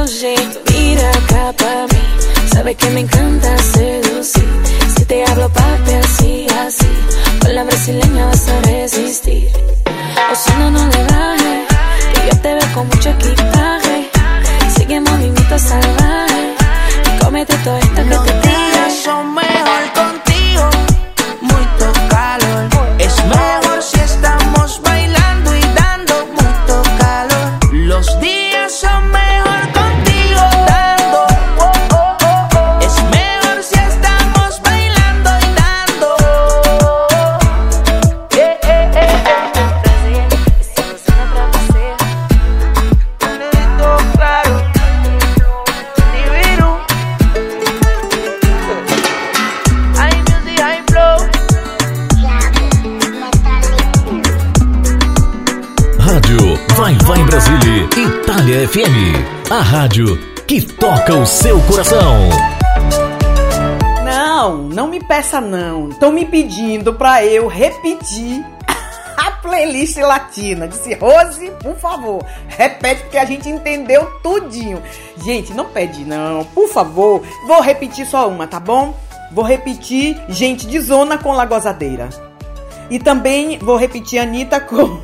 [0.00, 0.60] do seu jeito.
[0.66, 2.48] Vira cá pra mim.
[2.54, 4.48] Sabe que me encanta seducir.
[4.96, 6.86] Si te hablo papi así, así.
[7.40, 9.50] Con la brasileña vas a resistir.
[10.30, 11.66] O si no, no le baje.
[12.14, 13.39] Que yo te veo con mucho equipaje.
[59.90, 60.16] Rádio
[60.46, 62.28] que toca o seu coração.
[64.04, 65.88] Não, não me peça não.
[65.88, 68.46] Estão me pedindo pra eu repetir
[69.18, 70.68] a playlist latina.
[70.68, 74.80] Disse, Rose, por favor, repete porque a gente entendeu tudinho.
[75.24, 77.20] Gente, não pede não, por favor.
[77.48, 78.96] Vou repetir só uma, tá bom?
[79.32, 82.10] Vou repetir Gente de Zona com Lagosadeira.
[82.88, 85.00] E também vou repetir Anitta com.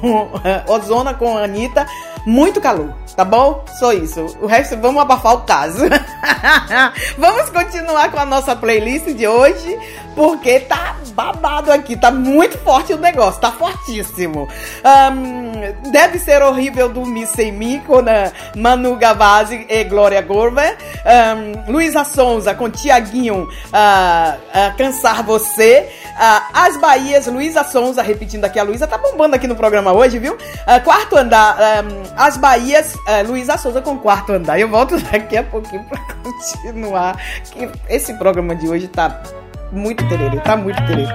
[0.73, 1.87] Ozona com Anitta.
[2.27, 3.65] Muito calor, tá bom?
[3.79, 4.27] Só isso.
[4.43, 5.85] O resto, vamos abafar o caso.
[7.17, 9.79] vamos continuar com a nossa playlist de hoje,
[10.17, 14.49] porque tá babado aqui, tá muito forte o negócio, tá fortíssimo.
[14.83, 20.77] Ahn, deve ser horrível dormir sem mim com a Manu Gavazzi e Glória Gorver.
[21.05, 25.89] Ahn, Luísa Sonza com Tiaguinho ah, ah, Cansar Você.
[26.19, 30.19] Ah, As Bahias, Luísa Sonza, repetindo aqui, a Luísa tá bombando aqui no programa hoje,
[30.19, 30.37] viu?
[30.83, 31.87] Quarto andar, ahn,
[32.17, 34.59] As Bahias, ah, Luísa Souza com quarto andar.
[34.59, 37.17] Eu volto daqui a pouquinho pra continuar.
[37.45, 39.23] Que esse programa de hoje tá
[39.71, 41.07] muito tererê, tá muito tererê.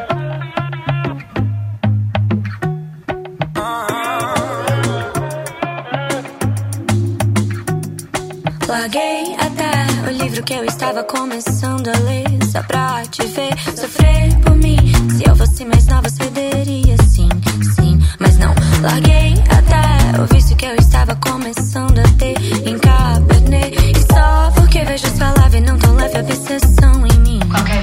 [8.67, 14.35] Larguei até o livro que eu estava começando a ler Só pra te ver sofrer
[14.43, 14.77] por mim
[15.17, 17.29] Se eu fosse mais nova cederia sim,
[17.75, 19.60] sim Mas não, larguei até
[20.19, 22.35] o vício que eu estava começando a ter
[22.67, 23.77] Em cabernet.
[23.77, 27.39] E só porque vejo sua live não tão leve obsessão em mim.
[27.49, 27.80] Qualquer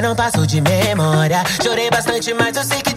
[0.00, 1.42] não passou de memória.
[1.62, 2.87] Chorei bastante, mas eu sei que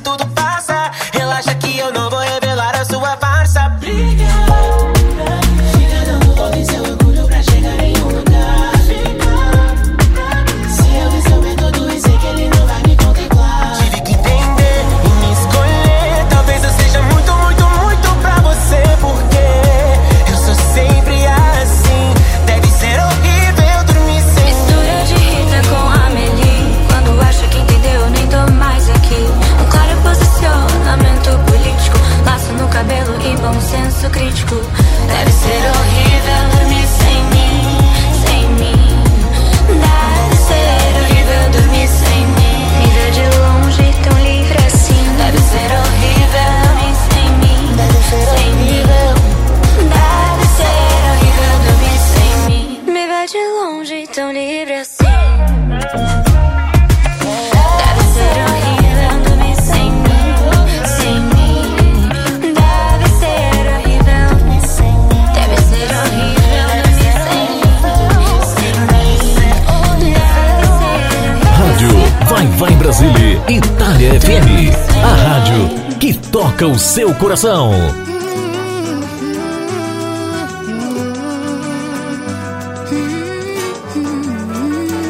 [77.22, 77.72] coração.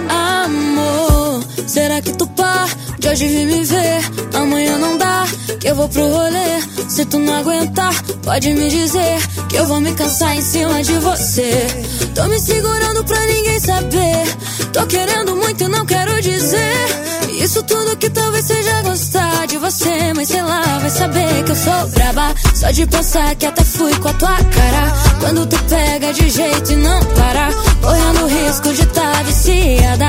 [0.09, 4.01] Amor, será que tu pode hoje vir me ver?
[4.33, 5.25] Amanhã não dá,
[5.57, 6.61] que eu vou pro rolê.
[6.89, 7.93] Se tu não aguentar,
[8.25, 11.65] pode me dizer que eu vou me cansar em cima de você.
[12.13, 14.37] Tô me segurando pra ninguém saber.
[14.73, 17.20] Tô querendo muito e não quero dizer.
[17.41, 20.13] Isso tudo que talvez seja gostar de você.
[20.15, 22.35] Mas sei lá, vai saber que eu sou braba.
[22.53, 24.93] Só de pensar que até fui com a tua cara.
[25.19, 27.49] Quando tu pega de jeito e não para.
[27.81, 30.05] Correndo risco de tá viciada.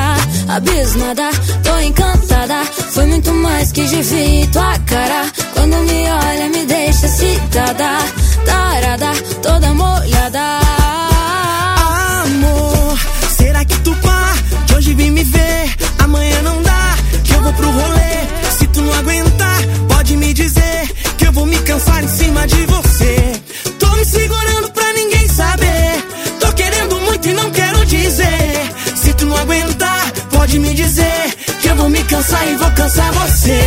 [0.48, 1.30] Abismada,
[1.62, 2.64] tô encantada.
[2.92, 5.24] Foi muito mais que de ver tua cara.
[5.54, 7.98] Quando me olha, me deixa excitada.
[8.44, 9.12] Tarada,
[9.42, 10.60] toda molhada.
[12.24, 12.98] Amor,
[13.36, 15.76] será que tu pode hoje vir me ver?
[15.98, 16.71] Amanhã não dá,
[17.42, 18.12] vou pro rolê.
[18.58, 20.88] Se tu não aguentar, pode me dizer
[21.18, 23.32] que eu vou me cansar em cima de você.
[23.78, 26.04] Tô me segurando pra ninguém saber.
[26.40, 28.72] Tô querendo muito e não quero dizer.
[28.94, 33.12] Se tu não aguentar, pode me dizer que eu vou me cansar e vou cansar
[33.12, 33.60] você.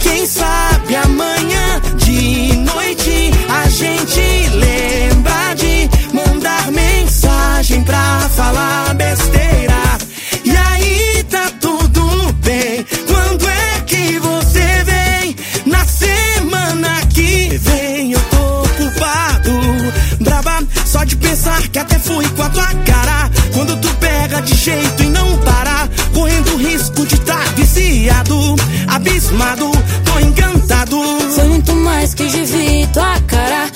[0.00, 4.20] Quem sabe amanhã de noite a gente
[4.56, 8.91] lembra de mandar mensagem pra falar.
[21.32, 23.30] Pensar que até fui com a tua cara.
[23.54, 28.54] Quando tu pega de jeito e não para, correndo risco de estar viciado,
[28.88, 29.70] abismado,
[30.04, 31.00] tô encantado.
[31.34, 33.70] Foi muito mais que devia tua cara.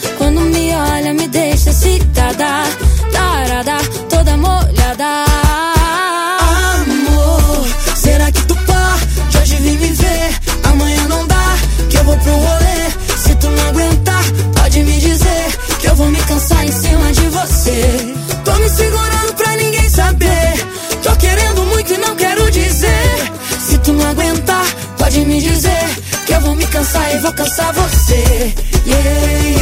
[18.44, 20.66] Tô me segurando pra ninguém saber.
[21.02, 23.32] Tô querendo muito e não quero dizer.
[23.58, 24.64] Se tu não aguentar,
[24.98, 25.84] pode me dizer
[26.26, 28.54] que eu vou me cansar e vou cansar você.
[28.86, 29.55] Yeah,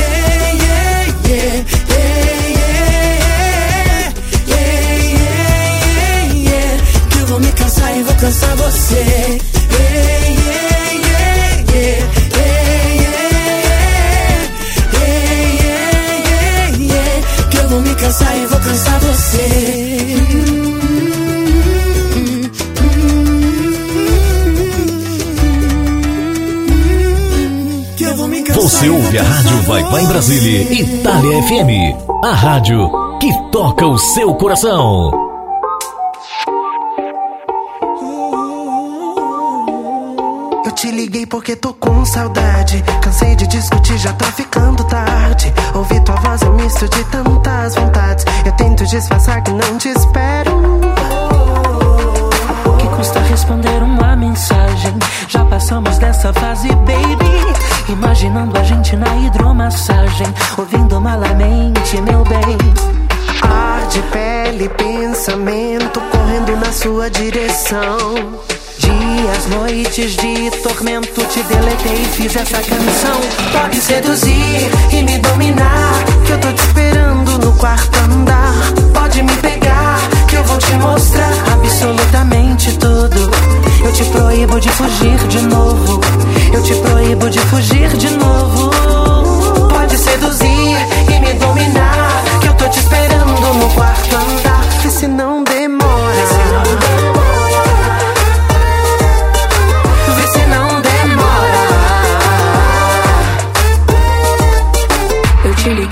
[19.34, 19.64] você.
[28.00, 32.24] Eu Você ouve a Rádio Vai Vai Brasília, Itália FM.
[32.24, 35.10] A rádio que toca o seu coração.
[40.64, 42.82] Eu te liguei porque tô com saudade.
[43.02, 45.52] Cansei de discutir, já tá ficando tarde.
[45.74, 47.04] Ouvir tua voz é um misto de.
[47.04, 47.40] Eu tento
[48.94, 50.52] disfarçar que não te espero.
[52.64, 54.94] O que custa responder uma mensagem?
[55.26, 57.92] Já passamos dessa fase, baby.
[57.92, 62.56] Imaginando a gente na hidromassagem, ouvindo malamente, meu bem.
[63.42, 68.14] Ar de pele, pensamento correndo na sua direção.
[68.78, 73.20] Dias, noites de tormento, te deletei e fiz essa canção.
[73.52, 76.04] Pode seduzir e me dominar.
[76.26, 78.54] Que eu tô te esperando no quarto andar.
[78.92, 79.98] Pode me pegar,
[80.28, 83.30] que eu vou te mostrar absolutamente tudo.
[83.84, 86.00] Eu te proíbo de fugir de novo.
[86.52, 88.70] Eu te proíbo de fugir de novo.
[89.68, 90.76] Pode seduzir
[91.14, 92.24] e me dominar.
[92.40, 94.64] Que eu tô te esperando no quarto andar.
[94.82, 95.33] Vê se não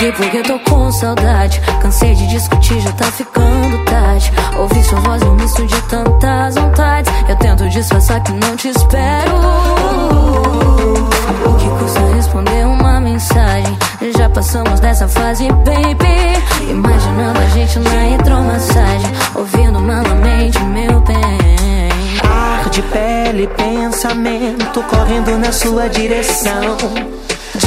[0.03, 1.61] liguei porque tô com saudade.
[1.80, 4.32] Cansei de discutir, já tá ficando tarde.
[4.59, 7.12] Ouvi sua voz no misto de tantas vontades.
[7.28, 9.36] Eu tento disfarçar que não te espero.
[11.46, 13.78] O que custa responder uma mensagem?
[14.16, 16.70] Já passamos dessa fase, baby.
[16.70, 19.11] Imaginando a gente na hidromassagem.
[19.36, 21.88] Ouvindo malamente, meu bem.
[22.28, 27.12] Ar de pele, pensamento correndo na sua direção.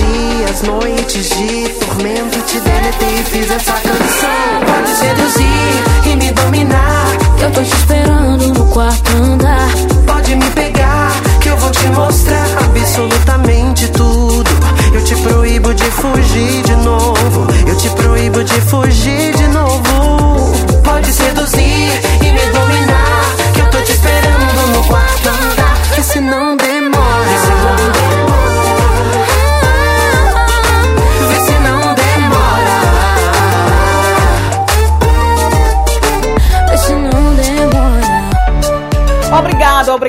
[0.06, 4.62] Dias, noites de tormento Te deletei e fiz essa canção.
[4.66, 7.06] Pode seduzir e me dominar.
[7.42, 9.70] Eu tô te esperando no quarto andar.
[10.06, 14.50] Pode me pegar que eu vou te mostrar absolutamente tudo.
[14.94, 17.48] Eu te proíbo de fugir de novo.
[17.68, 20.54] Eu te proíbo de fugir de novo.
[20.84, 21.92] Pode seduzir
[22.22, 25.76] e me dominar Que eu tô te esperando no quarto andar.
[25.96, 28.15] Vê se não demora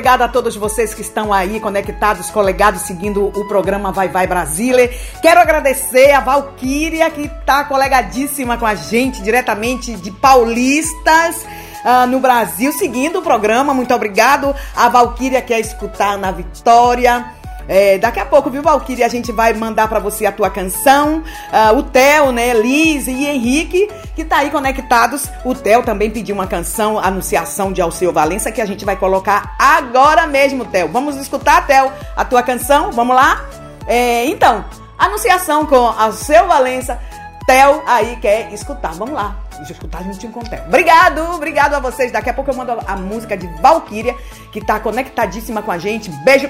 [0.07, 4.89] Obrigado a todos vocês que estão aí conectados, colegados, seguindo o programa Vai Vai Brasília.
[5.21, 11.45] Quero agradecer a Valquíria, que está colegadíssima com a gente, diretamente de Paulistas.
[11.83, 13.73] ah, no Brasil, seguindo o programa.
[13.73, 14.55] Muito obrigado.
[14.73, 17.36] A Valquíria quer escutar na Vitória.
[17.67, 19.03] É, daqui a pouco, viu, Valkyrie?
[19.03, 21.23] A gente vai mandar pra você a tua canção.
[21.51, 22.53] Ah, o Theo, né?
[22.53, 25.29] Liz e Henrique, que tá aí conectados.
[25.43, 29.55] O Theo também pediu uma canção, Anunciação de Alceu Valença, que a gente vai colocar
[29.59, 30.87] agora mesmo, Theo.
[30.87, 32.91] Vamos escutar, Theo, a tua canção?
[32.91, 33.45] Vamos lá?
[33.85, 34.65] É, então,
[34.97, 36.99] Anunciação com Alceu Valença.
[37.45, 38.93] Theo aí quer escutar.
[38.93, 39.35] Vamos lá.
[39.57, 40.63] Deixa eu escutar juntinho com o Theo.
[40.67, 42.11] Obrigado, obrigado a vocês.
[42.11, 44.15] Daqui a pouco eu mando a música de Valkyria,
[44.51, 46.09] que tá conectadíssima com a gente.
[46.23, 46.49] Beijo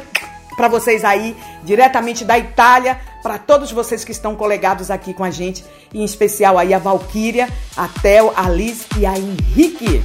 [0.58, 5.30] para vocês aí, diretamente da Itália, para todos vocês que estão colegados aqui com a
[5.30, 7.48] gente, em especial aí a Valquíria,
[7.78, 10.04] a Theo, a Liz e a Henrique.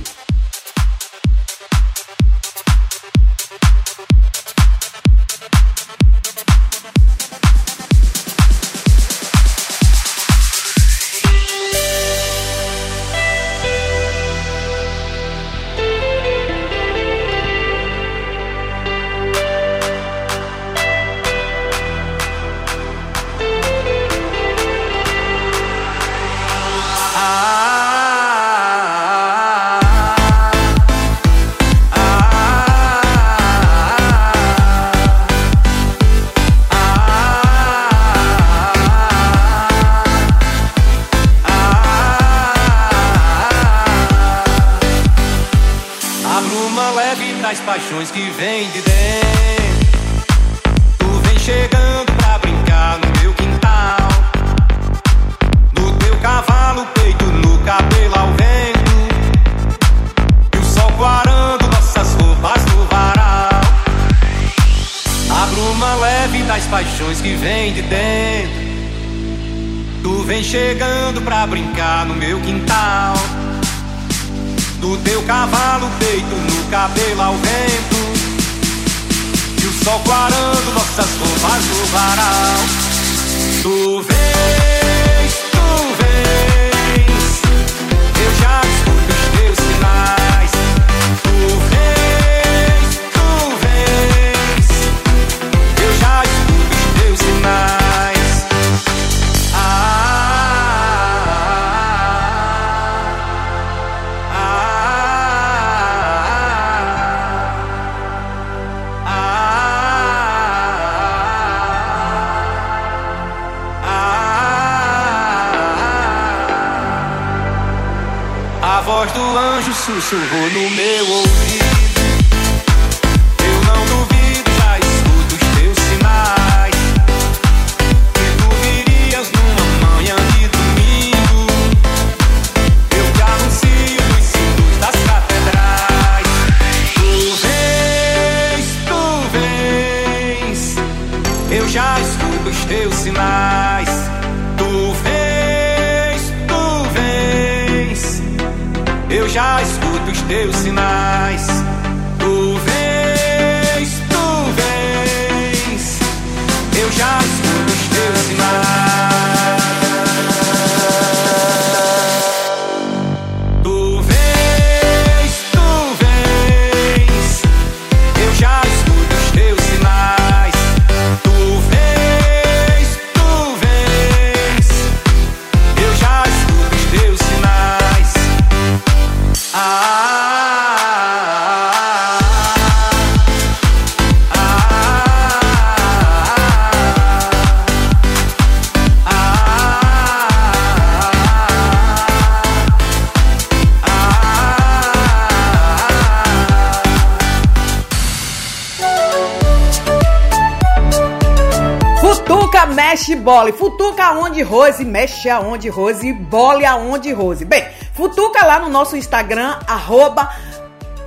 [203.23, 203.53] Bola.
[203.53, 207.45] Futuca aonde Rose, mexe aonde Rose, bola aonde Rose.
[207.45, 210.29] Bem, futuca lá no nosso Instagram, arroba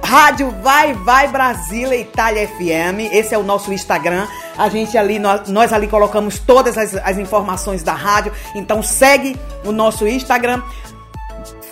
[0.06, 3.12] Rádio Vai Vai Brasília Itália FM.
[3.12, 4.28] Esse é o nosso Instagram.
[4.58, 8.32] A gente ali, nós, nós ali colocamos todas as, as informações da rádio.
[8.54, 9.36] Então segue
[9.66, 10.62] o nosso Instagram.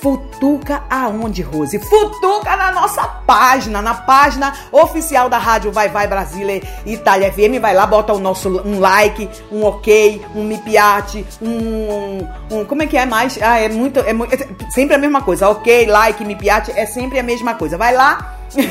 [0.03, 1.79] Futuca aonde, Rose?
[1.79, 7.61] Futuca na nossa página, na página oficial da Rádio Vai Vai Brasília Itália FM.
[7.61, 12.83] Vai lá, bota o nosso um like, um ok, um me piate, um, um- Como
[12.83, 13.39] é que é mais?
[13.41, 14.01] Ah, é muito.
[14.01, 15.47] É, é sempre a mesma coisa.
[15.47, 17.77] Ok, like, me piate, é sempre a mesma coisa.
[17.77, 18.35] Vai lá.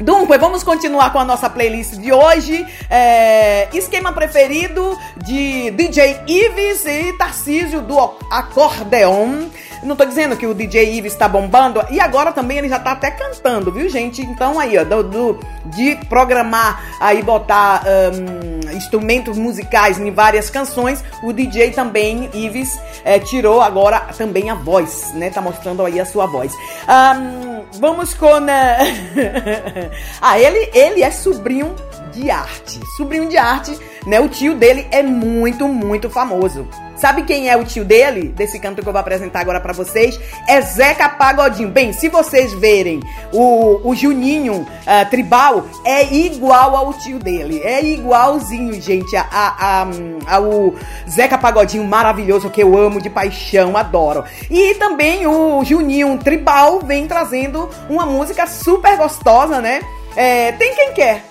[0.00, 2.66] Dunque, vamos continuar com a nossa playlist de hoje.
[2.90, 7.98] É, esquema preferido de DJ Ives e Tarcísio do
[8.30, 9.46] Acordeon.
[9.84, 11.84] Não tô dizendo que o DJ Ives tá bombando.
[11.90, 14.22] E agora também ele já tá até cantando, viu, gente?
[14.22, 21.04] Então aí, ó, do, do- de programar aí, botar hum, instrumentos musicais em várias canções,
[21.22, 25.30] o DJ também, Ives, eh, tirou agora também a voz, né?
[25.30, 26.52] Tá mostrando aí a sua voz.
[26.88, 28.48] Ahn, vamos com.
[28.48, 31.74] eh, ah, ele, ele é sobrinho
[32.14, 32.80] de arte.
[32.96, 34.20] Sobrinho de arte, né?
[34.20, 36.66] O tio dele é muito, muito famoso.
[36.96, 38.28] Sabe quem é o tio dele?
[38.28, 40.18] Desse canto que eu vou apresentar agora pra vocês?
[40.48, 41.68] É Zeca Pagodinho.
[41.68, 43.00] Bem, se vocês verem
[43.32, 47.60] o, o Juninho ah, Tribal, é igual ao tio dele.
[47.64, 50.74] É igualzinho, gente, a, a, a- ao
[51.10, 54.24] Zeca Pagodinho maravilhoso que eu amo de paixão, adoro.
[54.48, 59.82] E também o Juninho Tribal vem trazendo uma música super gostosa, né?
[60.16, 61.24] É, tem quem quer.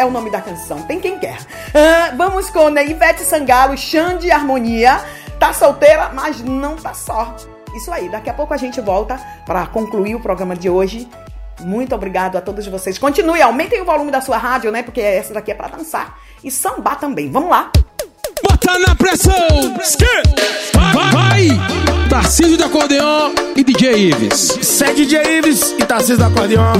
[0.00, 1.36] É o nome da canção, tem quem quer.
[1.74, 4.98] Ah, vamos com né, Ivete Sangalo, Xande Harmonia.
[5.38, 7.36] Tá solteira, mas não tá só.
[7.76, 11.06] Isso aí, daqui a pouco a gente volta para concluir o programa de hoje.
[11.60, 12.96] Muito obrigado a todos vocês.
[12.96, 14.82] Continue, aumentem o volume da sua rádio, né?
[14.82, 17.30] Porque essa daqui é para dançar e sambar também.
[17.30, 17.70] Vamos lá.
[18.42, 19.34] Bota na pressão!
[20.72, 22.08] Vai, vai, vai!
[22.08, 24.58] Tarcísio do acordeon e DJ Ives.
[24.62, 26.72] Segue DJ Ives e Tarcísio do acordeon.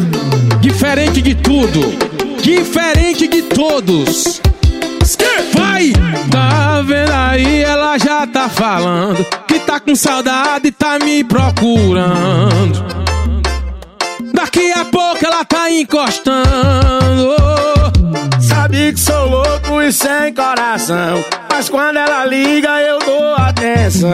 [0.63, 2.30] Diferente de tudo.
[2.43, 4.41] Diferente de todos.
[5.55, 5.93] Vai!
[6.31, 7.63] Tá vendo aí?
[7.63, 12.85] Ela já tá falando que tá com saudade e tá me procurando.
[14.33, 17.37] Daqui a pouco ela tá encostando.
[18.41, 21.25] Sabe que sou louco e sem coração.
[21.51, 24.11] Mas quando ela liga, eu dou atenção.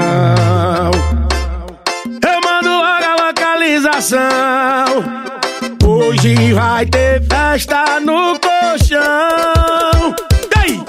[2.05, 5.26] Eu mando logo a localização.
[5.87, 10.13] Hoje vai ter festa no colchão.
[10.61, 10.81] Ei!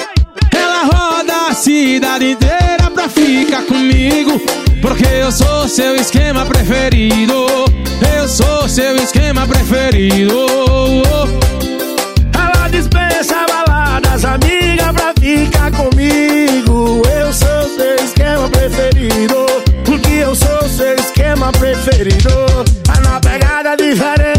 [0.51, 4.41] Ela roda a cidade inteira pra ficar comigo.
[4.81, 7.45] Porque eu sou seu esquema preferido.
[8.17, 10.47] Eu sou seu esquema preferido.
[12.33, 17.03] Ela dispensa baladas, amiga, pra ficar comigo.
[17.07, 19.45] Eu sou seu esquema preferido.
[19.85, 22.65] Porque eu sou seu esquema preferido.
[22.83, 24.36] Tá na pegada diferente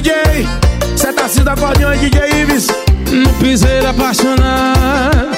[0.00, 0.12] DJ.
[0.96, 2.68] Cê tá se acordeão DJ Ives.
[3.10, 5.37] No piseiro apaixonado.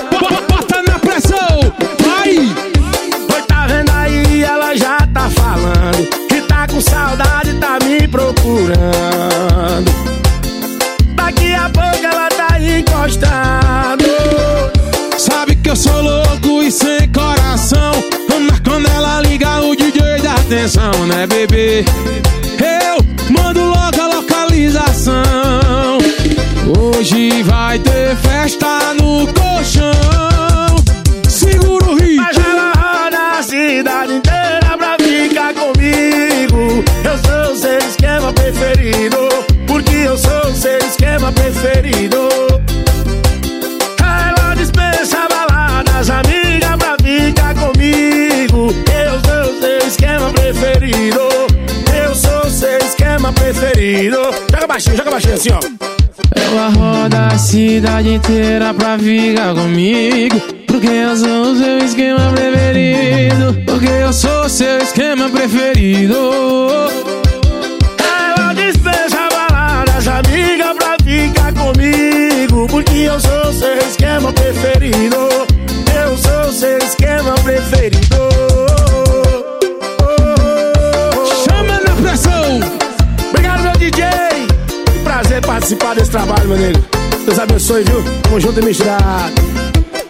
[88.40, 89.34] Junto e misturado.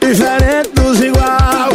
[0.01, 1.70] Diferente dos igual.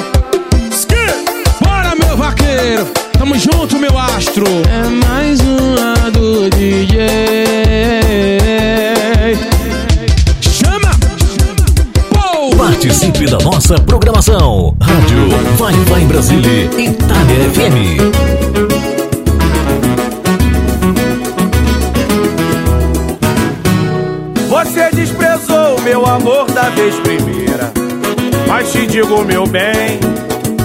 [1.61, 2.86] Bora, meu vaqueiro!
[3.18, 4.45] Tamo junto, meu astro!
[4.69, 7.07] É mais uma do DJ.
[10.41, 10.91] Chama!
[12.10, 12.56] Pou!
[12.56, 14.76] Participe da nossa programação.
[14.82, 16.65] Rádio Vai Vai Brasília,
[26.86, 27.72] vez primeira.
[28.48, 29.99] Mas te digo, meu bem,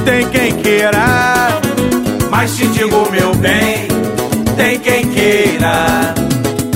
[0.05, 1.61] tem quem queira.
[2.31, 3.89] Mas te digo, meu bem,
[4.57, 6.15] tem quem queira.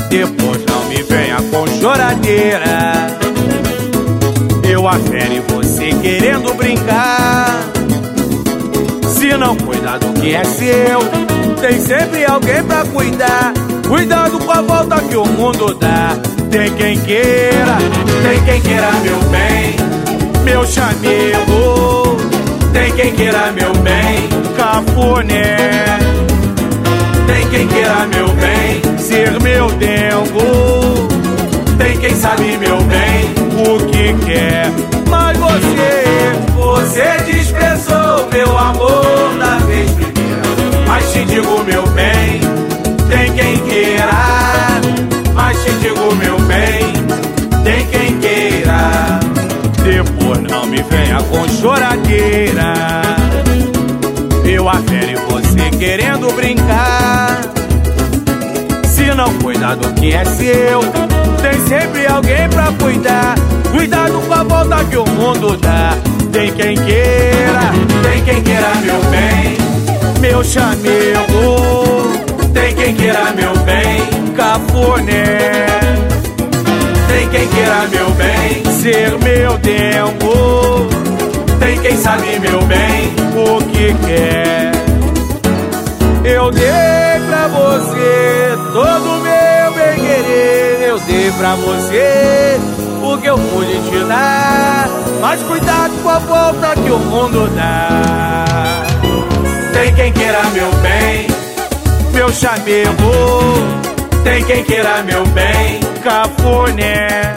[0.09, 3.19] Depois não me venha com choradeira.
[4.69, 7.61] Eu afere você querendo brincar.
[9.15, 11.01] Se não cuidar do que é seu,
[11.61, 13.53] tem sempre alguém pra cuidar.
[13.87, 16.34] Cuidado com a volta que o mundo dá.
[16.55, 17.79] Tem quem queira,
[18.23, 19.75] tem quem queira meu bem,
[20.45, 22.17] meu chamego.
[22.73, 25.99] Tem quem queira meu bem, cafuné.
[27.27, 31.09] Tem quem queira meu bem, ser meu dengo.
[32.15, 34.71] sabe, meu bem, o que quer.
[35.11, 36.05] Mas você,
[36.55, 40.43] você desprezou meu amor da vez primeira.
[40.87, 41.83] Mas te digo, meu
[50.55, 52.75] não me venha com choradeira.
[54.45, 57.41] Eu afere você querendo brincar.
[58.87, 60.81] Se não cuidar do que é seu,
[61.43, 63.35] tem sempre alguém pra cuidar.
[63.73, 65.97] Cuidado com a volta que o mundo dá.
[66.31, 67.73] Tem quem queira,
[68.03, 69.57] tem quem queira meu bem,
[70.21, 72.13] meu chamego.
[72.53, 75.84] Tem quem queira meu bem, cafuné.
[77.45, 80.89] Quem queira meu bem, ser meu dengo.
[81.59, 84.73] Tem quem sabe meu bem o que quer.
[86.25, 90.89] Eu dei pra você todo o meu bem querer.
[90.89, 92.59] Eu dei pra você
[93.03, 94.89] o que eu pude te dar.
[95.21, 98.87] Mas cuidado com a volta que o mundo dá.
[99.75, 101.27] Tem quem queira meu bem,
[102.15, 103.94] meu chamego.
[104.25, 107.35] Tem quem queira meu bem, cafuné.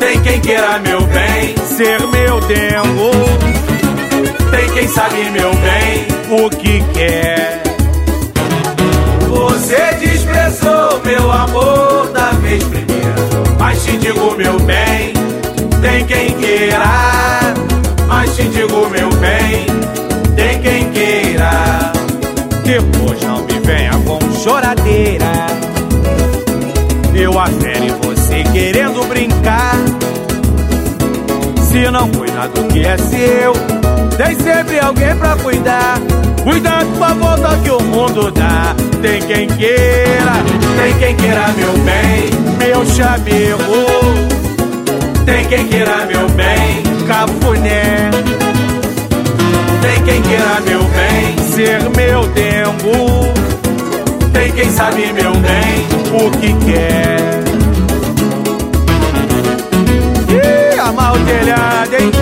[0.00, 3.12] Tem quem queira meu bem, ser meu dengo.
[4.50, 7.62] Tem quem sabe meu bem o que quer.
[9.28, 13.14] Você desprezou meu amor da vez primeira.
[13.56, 15.12] Mas te digo, meu bem,
[15.80, 17.54] tem quem queira.
[18.08, 19.66] Mas te digo, meu bem,
[20.34, 21.92] tem quem queira.
[22.64, 25.32] Depois não me venha com choradeira.
[27.12, 29.74] Eu afere você querendo brincar.
[31.68, 33.52] Se não cuidar do que é seu,
[34.16, 35.98] tem sempre alguém pra cuidar.
[36.44, 38.76] Cuidado com a volta que o mundo dá.
[39.02, 40.36] Tem quem queira,
[40.76, 43.84] tem quem queira meu bem, meu chamego.
[45.24, 48.10] Tem quem queira meu bem, cafuné.
[49.82, 53.36] Tem quem queira meu bem, ser meu dengo.
[54.36, 57.42] Tem quem sabe meu bem o que quer.
[60.28, 62.12] Ih, amar o telhado, hein?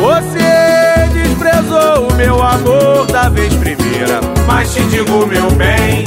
[0.00, 4.22] Você desprezou o meu amor da vez primeira.
[4.46, 6.04] Mas te digo, meu bem,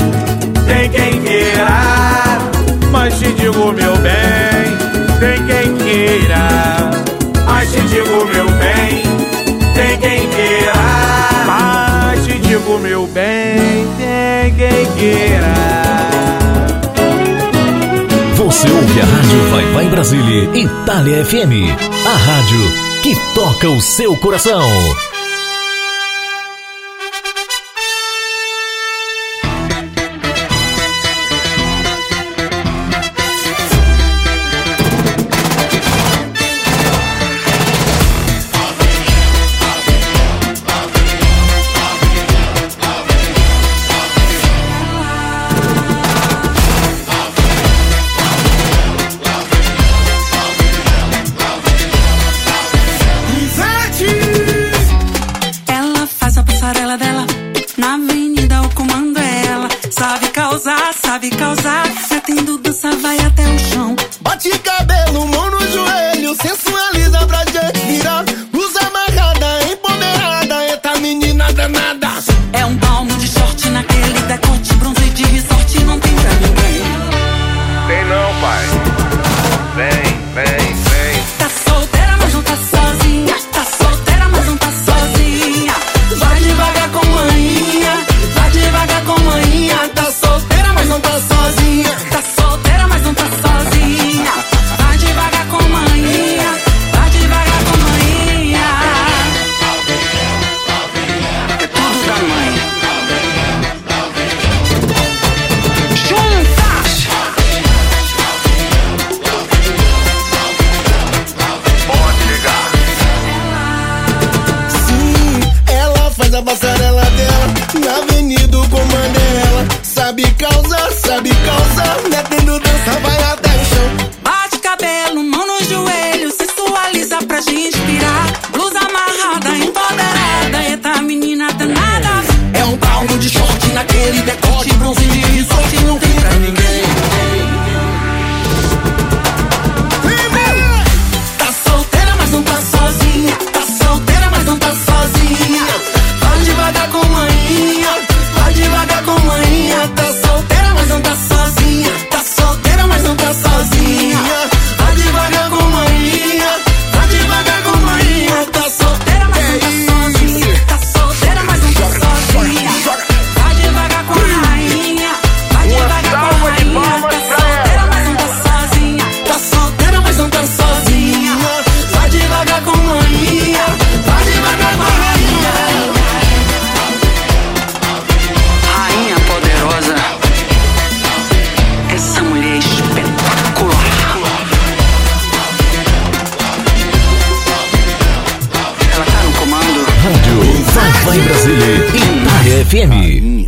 [12.63, 13.57] Digo, meu bem,
[13.97, 15.53] tem quem queira.
[18.37, 21.51] Você ouve a Rádio Vai Vai Brasília, Itália FM.
[22.07, 24.61] A rádio que toca o seu coração.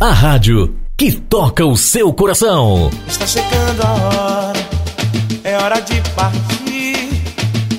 [0.06, 2.90] A rádio que toca o seu coração.
[3.08, 4.58] Está chegando a hora,
[5.42, 7.10] é hora de partir.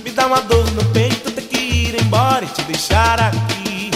[0.04, 3.91] Me dá uma dor no peito, ter que ir embora e te deixar aqui.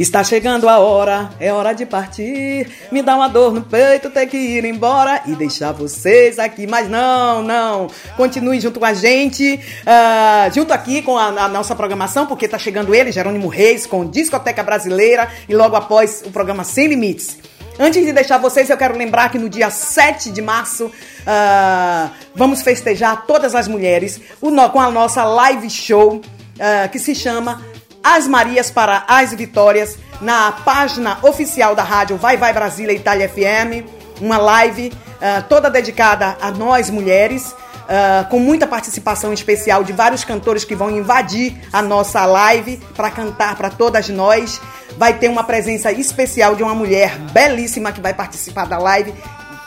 [0.00, 2.68] Está chegando a hora, é hora de partir.
[2.90, 6.66] Me dá uma dor no peito, ter que ir embora e deixar vocês aqui.
[6.66, 7.86] Mas não, não.
[8.16, 12.58] Continue junto com a gente, ah, junto aqui com a, a nossa programação, porque está
[12.58, 17.38] chegando ele, Jerônimo Reis, com Discoteca Brasileira e logo após o programa Sem Limites.
[17.78, 20.90] Antes de deixar vocês, eu quero lembrar que no dia 7 de março
[21.26, 26.22] ah, vamos festejar todas as mulheres com a nossa live show
[26.58, 27.62] ah, que se chama
[28.02, 33.84] As Marias para as Vitórias na página oficial da rádio Vai Vai Brasília Itália FM.
[34.22, 34.90] Uma live
[35.20, 37.54] ah, toda dedicada a nós mulheres.
[37.88, 43.10] Ah, com muita participação especial de vários cantores que vão invadir a nossa live para
[43.10, 44.60] cantar para todas nós.
[44.98, 49.14] Vai ter uma presença especial de uma mulher belíssima que vai participar da live.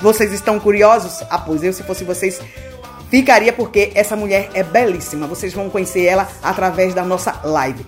[0.02, 1.24] Vocês estão curiosos?
[1.30, 2.40] Ah, pois eu, se fosse vocês,
[3.10, 5.28] ficaria porque essa mulher é belíssima.
[5.28, 7.86] Vocês vão conhecer ela através da nossa live.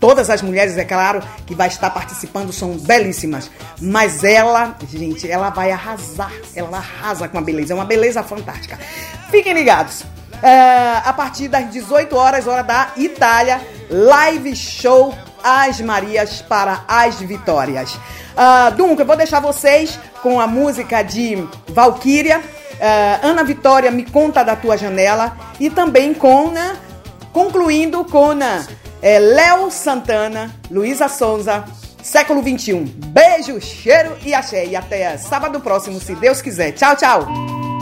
[0.00, 3.50] Todas as mulheres, é claro, que vai estar participando são belíssimas.
[3.80, 6.32] Mas ela, gente, ela vai arrasar.
[6.54, 7.72] Ela arrasa com a beleza.
[7.72, 8.78] É uma beleza fantástica.
[9.30, 10.04] Fiquem ligados.
[10.42, 17.20] É, a partir das 18 horas, hora da Itália, live show As Marias para as
[17.20, 17.98] Vitórias.
[18.36, 22.42] Ah, Dunca, eu vou deixar vocês com a música de Valkyria.
[22.84, 25.36] Ah, Ana Vitória, me conta da tua janela.
[25.58, 26.76] E também com, né,
[27.32, 28.66] concluindo com né,
[29.00, 31.64] é, Léo Santana, Luísa Souza,
[32.02, 32.84] século 21.
[32.84, 34.66] Beijo, cheiro e axé.
[34.66, 36.72] E até sábado próximo, se Deus quiser.
[36.72, 37.73] Tchau, tchau.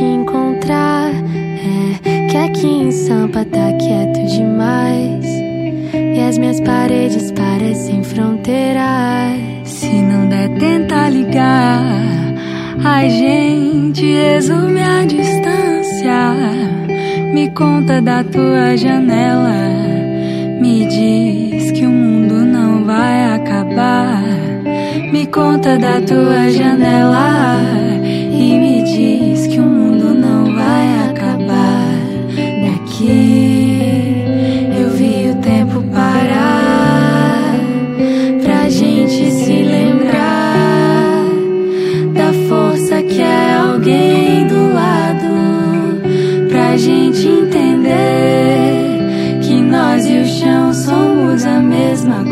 [0.00, 1.12] Te encontrar.
[2.06, 5.26] É que aqui em Sampa tá quieto demais.
[5.92, 9.38] E as minhas paredes parecem fronteiras.
[9.64, 11.84] Se não der, tenta ligar.
[12.82, 16.34] A gente resume a distância.
[17.34, 19.52] Me conta da tua janela.
[20.62, 24.22] Me diz que o mundo não vai acabar.
[25.12, 27.58] Me conta da tua janela.
[28.02, 28.79] E me
[29.48, 31.94] que o mundo não vai acabar.
[32.66, 34.24] Daqui
[34.78, 37.54] eu vi o tempo parar.
[38.42, 41.24] Pra gente se lembrar
[42.12, 46.48] da força que é alguém do lado.
[46.50, 47.80] Pra gente entender
[49.42, 52.29] que nós e o chão somos a mesma coisa.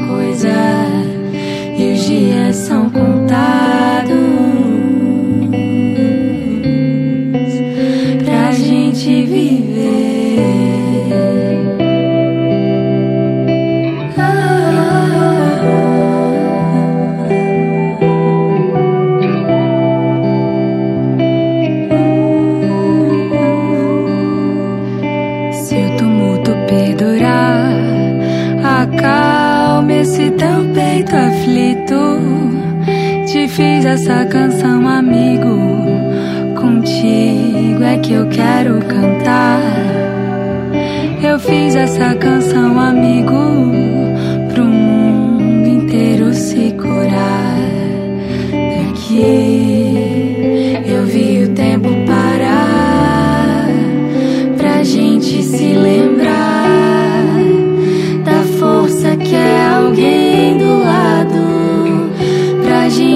[33.88, 35.56] Essa canção, amigo.
[36.54, 39.62] Contigo é que eu quero cantar.
[41.22, 43.87] Eu fiz essa canção, amigo,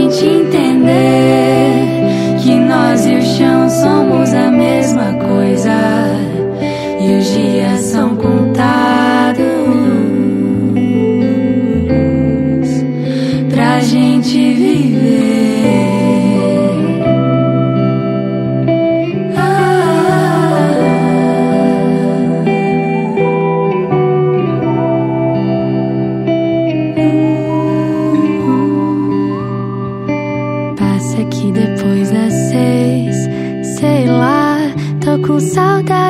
[0.03, 1.75] pra gente entender
[2.43, 5.71] que nós e o chão somos a mesma coisa
[7.01, 8.42] e os dias são contados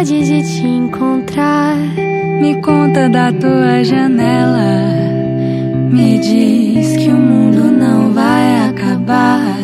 [0.03, 1.77] saudade de te encontrar.
[2.41, 4.83] Me conta da tua janela.
[5.91, 9.57] Me diz que o mundo não vai acabar.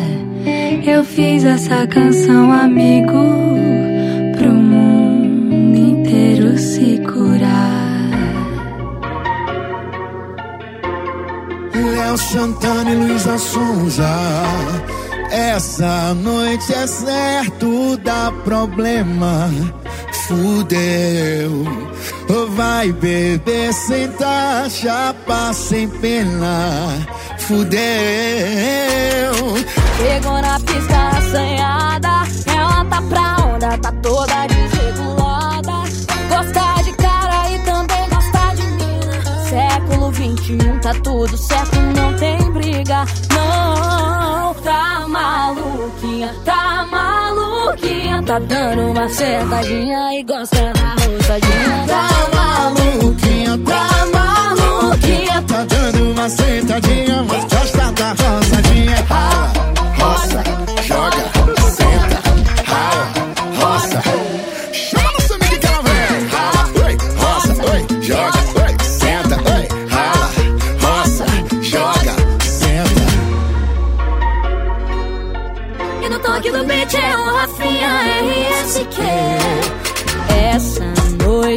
[0.85, 3.57] Eu fiz essa canção, amigo,
[4.37, 8.09] pro mundo inteiro se curar.
[11.75, 14.09] Léo Santana e Luísa Sonza.
[15.31, 19.49] Essa noite é certo, dá problema
[20.29, 21.65] fudeu.
[22.55, 25.15] Vai beber sem taxa,
[25.53, 27.07] sem pena,
[27.39, 27.79] fudeu.
[29.97, 32.07] Chegou na pista assanhada,
[32.45, 35.71] é ela tá pra onda, tá toda desregulada.
[36.29, 39.21] Gosta de cara e também gosta de mina.
[39.49, 43.03] Século 21 tá tudo certo, não tem briga,
[43.33, 44.53] não.
[44.63, 47.38] Tá maluquinha, tá maluquinha
[47.69, 51.85] maluquinha tá dando uma sentadinha e gosta da roçadinha.
[51.87, 59.05] Tá maluquinha, tá maluquinha, tá dando uma sentadinha, mas gosta da roçadinha.
[59.09, 59.53] Ah,
[59.99, 60.78] roça.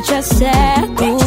[0.02, 1.21] noite é.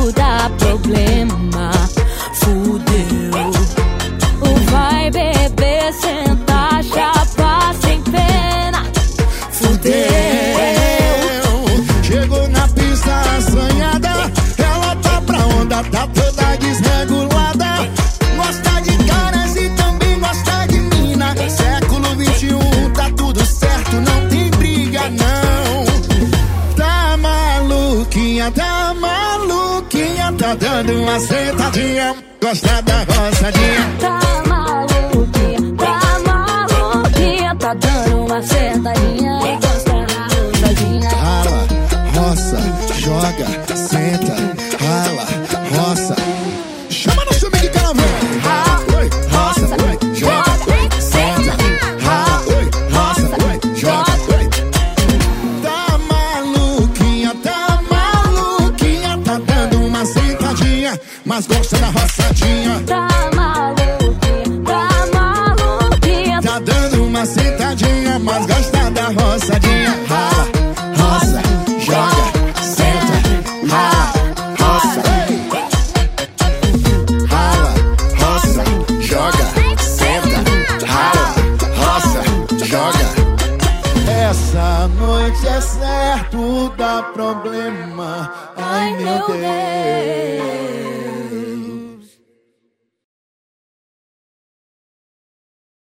[32.46, 33.05] gostada